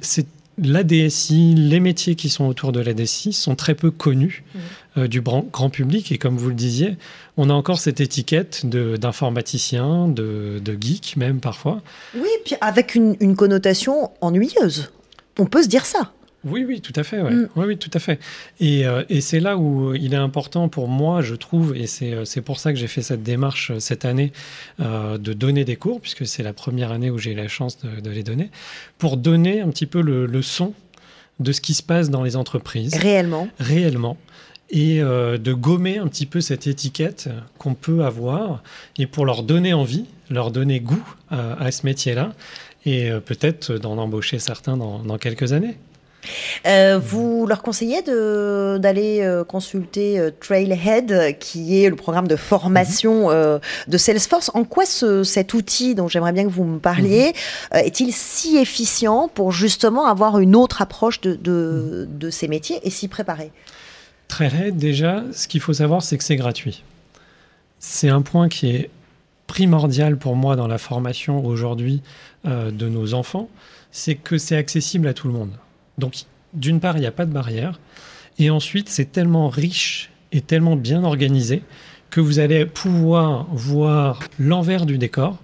c'est 0.00 0.26
la 0.58 0.84
DSI, 0.84 1.54
les 1.56 1.80
métiers 1.80 2.14
qui 2.14 2.28
sont 2.28 2.46
autour 2.46 2.72
de 2.72 2.80
la 2.80 2.94
DSI 2.94 3.32
sont 3.32 3.56
très 3.56 3.74
peu 3.74 3.90
connus 3.90 4.44
mmh. 4.54 4.58
euh, 4.98 5.08
du 5.08 5.20
grand 5.20 5.70
public. 5.70 6.12
Et 6.12 6.18
comme 6.18 6.36
vous 6.36 6.48
le 6.48 6.54
disiez, 6.54 6.96
on 7.36 7.50
a 7.50 7.52
encore 7.52 7.78
cette 7.78 8.00
étiquette 8.00 8.66
d'informaticien, 8.66 10.08
de, 10.08 10.60
de, 10.62 10.78
geek 10.80 11.16
même 11.16 11.40
parfois. 11.40 11.82
Oui, 12.14 12.28
puis 12.44 12.54
avec 12.60 12.94
une, 12.94 13.16
une 13.20 13.36
connotation 13.36 14.10
ennuyeuse. 14.20 14.90
On 15.38 15.46
peut 15.46 15.62
se 15.62 15.68
dire 15.68 15.86
ça. 15.86 16.12
Oui, 16.44 16.64
oui, 16.66 16.80
tout 16.80 16.92
à 16.96 17.02
fait. 17.02 17.22
Mm. 17.22 17.48
Oui, 17.56 17.64
oui, 17.66 17.76
tout 17.78 17.90
à 17.94 17.98
fait. 17.98 18.20
Et, 18.60 18.86
euh, 18.86 19.02
et 19.08 19.20
c'est 19.20 19.40
là 19.40 19.56
où 19.56 19.94
il 19.94 20.12
est 20.12 20.18
important 20.18 20.68
pour 20.68 20.88
moi, 20.88 21.22
je 21.22 21.34
trouve, 21.34 21.76
et 21.76 21.86
c'est 21.86 22.12
euh, 22.12 22.42
pour 22.44 22.60
ça 22.60 22.72
que 22.72 22.78
j'ai 22.78 22.86
fait 22.86 23.02
cette 23.02 23.22
démarche 23.22 23.70
euh, 23.70 23.80
cette 23.80 24.04
année 24.04 24.32
de 24.78 25.32
donner 25.32 25.64
des 25.64 25.76
cours, 25.76 26.00
puisque 26.00 26.26
c'est 26.26 26.42
la 26.42 26.52
première 26.52 26.92
année 26.92 27.10
où 27.10 27.18
j'ai 27.18 27.32
eu 27.32 27.34
la 27.34 27.48
chance 27.48 27.78
de, 27.78 28.00
de, 28.00 28.10
les 28.10 28.22
donner, 28.22 28.50
pour 28.98 29.16
donner 29.16 29.60
un 29.60 29.68
petit 29.68 29.86
peu 29.86 30.00
le, 30.00 30.26
le, 30.26 30.42
son 30.42 30.74
de 31.40 31.52
ce 31.52 31.60
qui 31.60 31.74
se 31.74 31.82
passe 31.82 32.10
dans 32.10 32.22
les 32.22 32.36
entreprises. 32.36 32.94
Réellement. 32.94 33.48
Réellement. 33.58 34.16
Et 34.70 34.98
de 34.98 35.52
gommer 35.52 35.98
un 35.98 36.08
petit 36.08 36.26
peu 36.26 36.40
cette 36.40 36.66
étiquette 36.66 37.28
qu'on 37.58 37.74
peut 37.74 38.04
avoir, 38.04 38.62
et 38.98 39.06
pour 39.06 39.24
leur 39.24 39.42
donner 39.42 39.72
envie, 39.72 40.06
leur 40.30 40.50
donner 40.50 40.80
goût 40.80 41.04
à, 41.30 41.70
ce 41.70 41.86
métier-là, 41.86 42.32
et 42.84 43.10
peut-être 43.24 43.74
d'en 43.74 43.98
embaucher 43.98 44.38
certains 44.38 44.76
dans, 44.76 44.98
dans 45.00 45.18
quelques 45.18 45.52
années. 45.52 45.76
Euh, 46.66 46.98
vous 46.98 47.46
leur 47.46 47.62
conseillez 47.62 48.02
d'aller 48.02 49.20
euh, 49.20 49.44
consulter 49.44 50.18
euh, 50.18 50.30
Trailhead, 50.30 51.38
qui 51.38 51.82
est 51.82 51.90
le 51.90 51.96
programme 51.96 52.28
de 52.28 52.36
formation 52.36 53.30
mhm. 53.30 53.60
de 53.88 53.98
Salesforce. 53.98 54.50
En 54.54 54.64
quoi 54.64 54.84
cet 54.86 55.54
outil, 55.54 55.94
dont 55.94 56.08
j'aimerais 56.08 56.32
bien 56.32 56.44
que 56.44 56.50
vous 56.50 56.64
me 56.64 56.78
parliez, 56.78 57.32
mhm. 57.72 57.80
est-il 57.80 58.12
si 58.12 58.56
efficient 58.56 59.28
pour 59.28 59.52
justement 59.52 60.06
avoir 60.06 60.38
une 60.38 60.56
autre 60.56 60.82
approche 60.82 61.20
de, 61.20 61.34
de, 61.34 62.06
mhm. 62.08 62.18
de 62.18 62.30
ces 62.30 62.48
métiers 62.48 62.80
et 62.82 62.90
s'y 62.90 63.08
préparer? 63.08 63.50
Trailhead, 64.28 64.76
déjà, 64.76 65.22
ce 65.32 65.48
qu'il 65.48 65.60
faut 65.60 65.74
savoir, 65.74 66.02
c'est 66.02 66.18
que 66.18 66.24
c'est 66.24 66.36
gratuit. 66.36 66.82
C'est 67.78 68.08
un 68.08 68.22
point 68.22 68.48
qui 68.48 68.70
est 68.70 68.90
primordial 69.46 70.16
pour 70.16 70.36
moi 70.36 70.56
dans 70.56 70.66
la 70.66 70.78
formation 70.78 71.44
aujourd'hui 71.44 72.02
de 72.44 72.88
nos 72.88 73.12
enfants, 73.12 73.48
c'est 73.92 74.14
que 74.14 74.38
c'est 74.38 74.56
accessible 74.56 75.06
à 75.06 75.14
tout 75.14 75.28
le 75.28 75.34
monde. 75.34 75.52
Donc, 75.98 76.24
d'une 76.52 76.80
part, 76.80 76.96
il 76.96 77.00
n'y 77.00 77.06
a 77.06 77.12
pas 77.12 77.26
de 77.26 77.32
barrière. 77.32 77.80
Et 78.38 78.50
ensuite, 78.50 78.88
c'est 78.88 79.12
tellement 79.12 79.48
riche 79.48 80.10
et 80.32 80.40
tellement 80.40 80.76
bien 80.76 81.04
organisé 81.04 81.62
que 82.10 82.20
vous 82.20 82.38
allez 82.38 82.66
pouvoir 82.66 83.46
voir 83.52 84.20
l'envers 84.38 84.86
du 84.86 84.98
décor, 84.98 85.38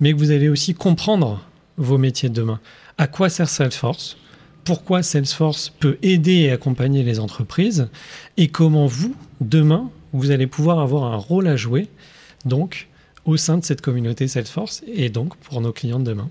mais 0.00 0.12
que 0.12 0.18
vous 0.18 0.30
allez 0.30 0.48
aussi 0.48 0.74
comprendre 0.74 1.42
vos 1.76 1.98
métiers 1.98 2.28
de 2.28 2.34
demain. 2.34 2.60
À 2.98 3.06
quoi 3.06 3.28
sert 3.28 3.48
Salesforce? 3.48 4.16
Pourquoi 4.64 5.02
Salesforce 5.02 5.68
peut 5.68 5.98
aider 6.02 6.36
et 6.36 6.50
accompagner 6.50 7.02
les 7.02 7.20
entreprises? 7.20 7.88
Et 8.36 8.48
comment 8.48 8.86
vous, 8.86 9.14
demain, 9.40 9.90
vous 10.12 10.30
allez 10.30 10.46
pouvoir 10.46 10.80
avoir 10.80 11.04
un 11.12 11.16
rôle 11.16 11.46
à 11.46 11.56
jouer, 11.56 11.88
donc, 12.44 12.88
au 13.24 13.36
sein 13.36 13.58
de 13.58 13.64
cette 13.64 13.80
communauté 13.80 14.28
Salesforce 14.28 14.82
et 14.86 15.08
donc 15.10 15.36
pour 15.36 15.60
nos 15.60 15.72
clients 15.72 15.98
de 15.98 16.04
demain? 16.04 16.30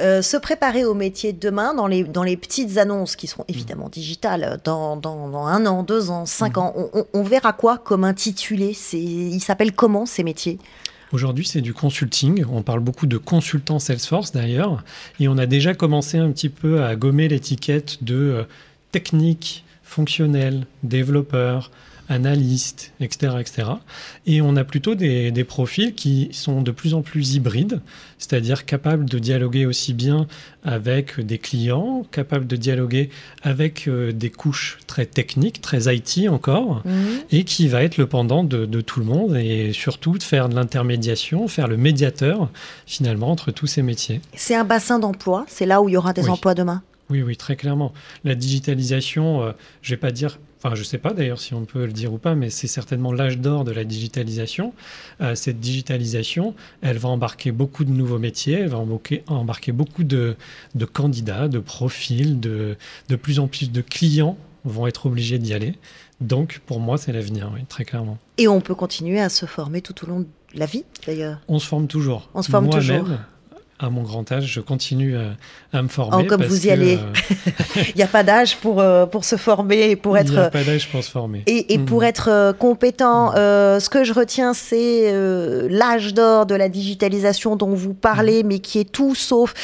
Euh, 0.00 0.22
se 0.22 0.36
préparer 0.36 0.84
au 0.84 0.94
métier 0.94 1.32
de 1.32 1.38
demain 1.38 1.74
dans 1.74 1.86
les, 1.86 2.04
dans 2.04 2.22
les 2.22 2.36
petites 2.36 2.78
annonces 2.78 3.16
qui 3.16 3.26
seront 3.26 3.44
évidemment 3.48 3.88
digitales 3.88 4.58
dans, 4.64 4.96
dans, 4.96 5.46
un 5.46 5.66
an, 5.66 5.82
deux 5.82 6.10
ans, 6.10 6.24
cinq 6.24 6.56
ans. 6.56 6.74
On, 7.12 7.22
verra 7.22 7.52
quoi 7.52 7.76
comme 7.76 8.04
intitulé 8.04 8.76
Ils 8.92 9.40
s'appellent 9.40 9.74
comment 9.74 10.06
ces 10.06 10.24
métiers? 10.24 10.58
Aujourd'hui, 11.12 11.44
c'est 11.44 11.60
du 11.60 11.74
consulting. 11.74 12.44
On 12.50 12.62
parle 12.62 12.80
beaucoup 12.80 13.06
de 13.06 13.18
consultants 13.18 13.78
Salesforce 13.78 14.32
d'ailleurs. 14.32 14.84
Et 15.18 15.28
on 15.28 15.36
a 15.36 15.46
déjà 15.46 15.74
commencé 15.74 16.16
un 16.18 16.30
petit 16.30 16.48
peu 16.48 16.82
à 16.82 16.96
gommer 16.96 17.28
l'étiquette 17.28 18.02
de 18.02 18.14
euh, 18.14 18.42
technique, 18.92 19.64
fonctionnel, 19.82 20.66
développeur, 20.82 21.70
analystes, 22.10 22.92
etc., 23.00 23.36
etc. 23.40 23.68
Et 24.26 24.42
on 24.42 24.56
a 24.56 24.64
plutôt 24.64 24.94
des, 24.94 25.44
profils 25.44 25.94
qui 25.94 26.28
sont 26.32 26.60
de 26.60 26.70
plus 26.70 26.92
en 26.92 27.00
plus 27.00 27.34
hybrides, 27.34 27.80
c'est-à-dire 28.18 28.66
capables 28.66 29.08
de 29.08 29.18
dialoguer 29.18 29.64
aussi 29.64 29.94
bien 29.94 30.26
avec 30.64 31.18
des 31.18 31.38
clients, 31.38 32.04
capables 32.10 32.46
de 32.46 32.56
dialoguer 32.56 33.08
avec 33.42 33.88
euh, 33.88 34.12
des 34.12 34.28
couches 34.28 34.78
très 34.86 35.06
techniques, 35.06 35.62
très 35.62 35.94
IT 35.94 36.28
encore, 36.28 36.82
mhm. 36.84 37.20
et 37.30 37.44
qui 37.44 37.68
va 37.68 37.82
être 37.82 37.96
le 37.96 38.06
pendant 38.06 38.44
de, 38.44 38.80
tout 38.80 39.00
le 39.00 39.06
monde 39.06 39.36
et 39.36 39.72
surtout 39.72 40.18
de 40.18 40.22
faire 40.22 40.48
de 40.48 40.54
l'intermédiation, 40.54 41.48
faire 41.48 41.68
le 41.68 41.76
médiateur 41.76 42.50
finalement 42.86 43.30
entre 43.30 43.52
tous 43.52 43.66
ces 43.66 43.82
métiers. 43.82 44.20
C'est 44.34 44.54
un 44.54 44.64
bassin 44.64 44.98
d'emploi, 44.98 45.46
c'est 45.48 45.66
là 45.66 45.80
où 45.80 45.88
il 45.88 45.92
y 45.92 45.96
aura 45.96 46.12
des 46.12 46.28
emplois 46.28 46.54
demain? 46.54 46.82
Oui, 47.08 47.22
oui, 47.22 47.36
très 47.36 47.56
clairement. 47.56 47.92
La 48.24 48.34
digitalisation, 48.34 49.42
euh, 49.42 49.52
je 49.82 49.92
ne 49.92 49.96
vais 49.96 50.00
pas 50.00 50.12
dire 50.12 50.38
enfin 50.62 50.74
je 50.74 50.80
ne 50.80 50.84
sais 50.84 50.98
pas 50.98 51.12
d'ailleurs 51.12 51.40
si 51.40 51.54
on 51.54 51.64
peut 51.64 51.86
le 51.86 51.92
dire 51.92 52.12
ou 52.12 52.18
pas, 52.18 52.34
mais 52.34 52.50
c'est 52.50 52.66
certainement 52.66 53.12
l'âge 53.12 53.38
d'or 53.38 53.64
de 53.64 53.72
la 53.72 53.84
digitalisation. 53.84 54.72
Euh, 55.20 55.34
cette 55.34 55.60
digitalisation, 55.60 56.54
elle 56.82 56.98
va 56.98 57.08
embarquer 57.08 57.52
beaucoup 57.52 57.84
de 57.84 57.90
nouveaux 57.90 58.18
métiers, 58.18 58.60
elle 58.60 58.68
va 58.68 58.78
embarquer, 58.78 59.24
embarquer 59.26 59.72
beaucoup 59.72 60.04
de, 60.04 60.36
candidats, 60.92 61.48
de 61.48 61.58
profils, 61.58 62.40
de, 62.40 62.76
de 63.08 63.16
plus 63.16 63.38
en 63.38 63.46
plus 63.46 63.70
de 63.70 63.80
clients 63.80 64.36
vont 64.64 64.86
être 64.86 65.06
obligés 65.06 65.38
d'y 65.38 65.54
aller. 65.54 65.74
Donc 66.20 66.60
pour 66.66 66.80
moi, 66.80 66.98
c'est 66.98 67.12
l'avenir, 67.12 67.50
oui, 67.54 67.64
très 67.68 67.84
clairement. 67.84 68.18
Et 68.36 68.46
on 68.46 68.60
peut 68.60 68.74
continuer 68.74 69.20
à 69.20 69.30
se 69.30 69.46
former 69.46 69.80
tout 69.80 70.04
au 70.04 70.06
long 70.08 70.20
de 70.20 70.26
la 70.54 70.66
vie, 70.66 70.84
d'ailleurs? 71.06 71.38
On 71.48 71.58
se 71.58 71.66
forme 71.66 71.86
toujours. 71.86 72.28
On 72.34 72.42
se 72.42 72.50
forme 72.50 72.68
toujours 72.68 73.06
à 73.80 73.88
mon 73.88 74.02
grand 74.02 74.30
âge, 74.30 74.44
je 74.44 74.60
continue 74.60 75.16
à, 75.72 75.82
me 75.82 75.88
former. 75.88 76.24
Oh, 76.24 76.26
comme 76.28 76.44
vous 76.44 76.66
y 76.66 76.70
allez. 76.70 76.98
Euh, 76.98 77.34
il 77.88 77.96
n'y 77.96 78.02
a 78.02 78.06
pas 78.06 78.22
d'âge 78.22 78.56
pour, 78.58 78.80
euh, 78.80 79.06
pour 79.06 79.24
se 79.24 79.36
former 79.36 79.90
et 79.90 79.96
pour 79.96 80.18
être. 80.18 80.32
Il 80.32 80.34
n'y 80.34 80.38
a 80.38 80.50
pas 80.50 80.64
d'âge 80.64 80.88
pour 80.90 81.02
se 81.02 81.10
former. 81.10 81.42
Et, 81.46 81.78
pour 81.78 82.04
être 82.04 82.28
euh, 82.28 82.52
compétent. 82.52 83.32
ce 83.32 83.88
que 83.88 84.04
je 84.04 84.12
retiens, 84.12 84.52
c'est 84.52 85.12
l'âge 85.68 86.12
d'or 86.12 86.44
de 86.44 86.54
la 86.54 86.68
digitalisation 86.68 87.56
dont 87.56 87.74
vous 87.74 87.94
parlez, 87.94 88.42
hmm. 88.42 88.46
mais 88.46 88.58
qui 88.58 88.80
est 88.80 88.90
tout 88.90 89.14
sauf 89.14 89.54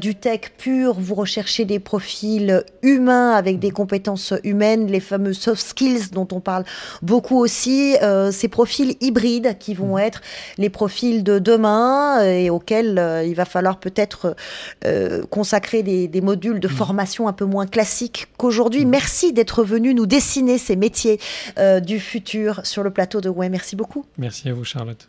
du 0.00 0.14
tech 0.16 0.40
pur. 0.58 0.94
Vous 0.98 1.14
recherchez 1.14 1.64
des 1.64 1.78
profils 1.78 2.64
humains 2.82 3.32
avec 3.32 3.60
des 3.60 3.70
compétences 3.70 4.34
humaines, 4.42 4.88
les 4.88 5.00
fameux 5.00 5.32
soft 5.32 5.62
skills 5.64 6.10
dont 6.10 6.26
on 6.32 6.40
parle 6.40 6.64
beaucoup 7.02 7.38
aussi. 7.38 7.96
ces 8.32 8.48
profils 8.48 8.96
hybrides 9.00 9.56
qui 9.58 9.74
vont 9.74 9.96
être 9.96 10.22
les 10.58 10.70
profils 10.70 11.22
de 11.22 11.38
demain 11.38 12.24
et 12.24 12.50
auxquels 12.50 13.22
il 13.24 13.34
va 13.34 13.43
va 13.44 13.50
falloir 13.50 13.78
peut-être 13.78 14.36
euh, 14.84 15.24
consacrer 15.26 15.82
des, 15.82 16.20
modules 16.20 16.60
de 16.60 16.68
mm. 16.68 16.70
formation 16.70 17.28
un 17.28 17.32
peu 17.32 17.44
moins 17.44 17.66
classiques 17.66 18.28
qu'aujourd'hui. 18.36 18.84
Mm. 18.84 18.88
Merci 18.90 19.32
d'être 19.32 19.64
venu 19.64 19.94
nous 19.94 20.06
dessiner 20.06 20.58
ces 20.58 20.76
métiers 20.76 21.20
euh, 21.58 21.80
du 21.80 22.00
futur 22.00 22.60
sur 22.64 22.82
le 22.82 22.90
plateau 22.90 23.20
de 23.20 23.28
Ouais. 23.34 23.48
Merci 23.48 23.74
beaucoup. 23.74 24.04
Merci 24.16 24.48
à 24.48 24.54
vous, 24.54 24.64
Charlotte. 24.64 25.08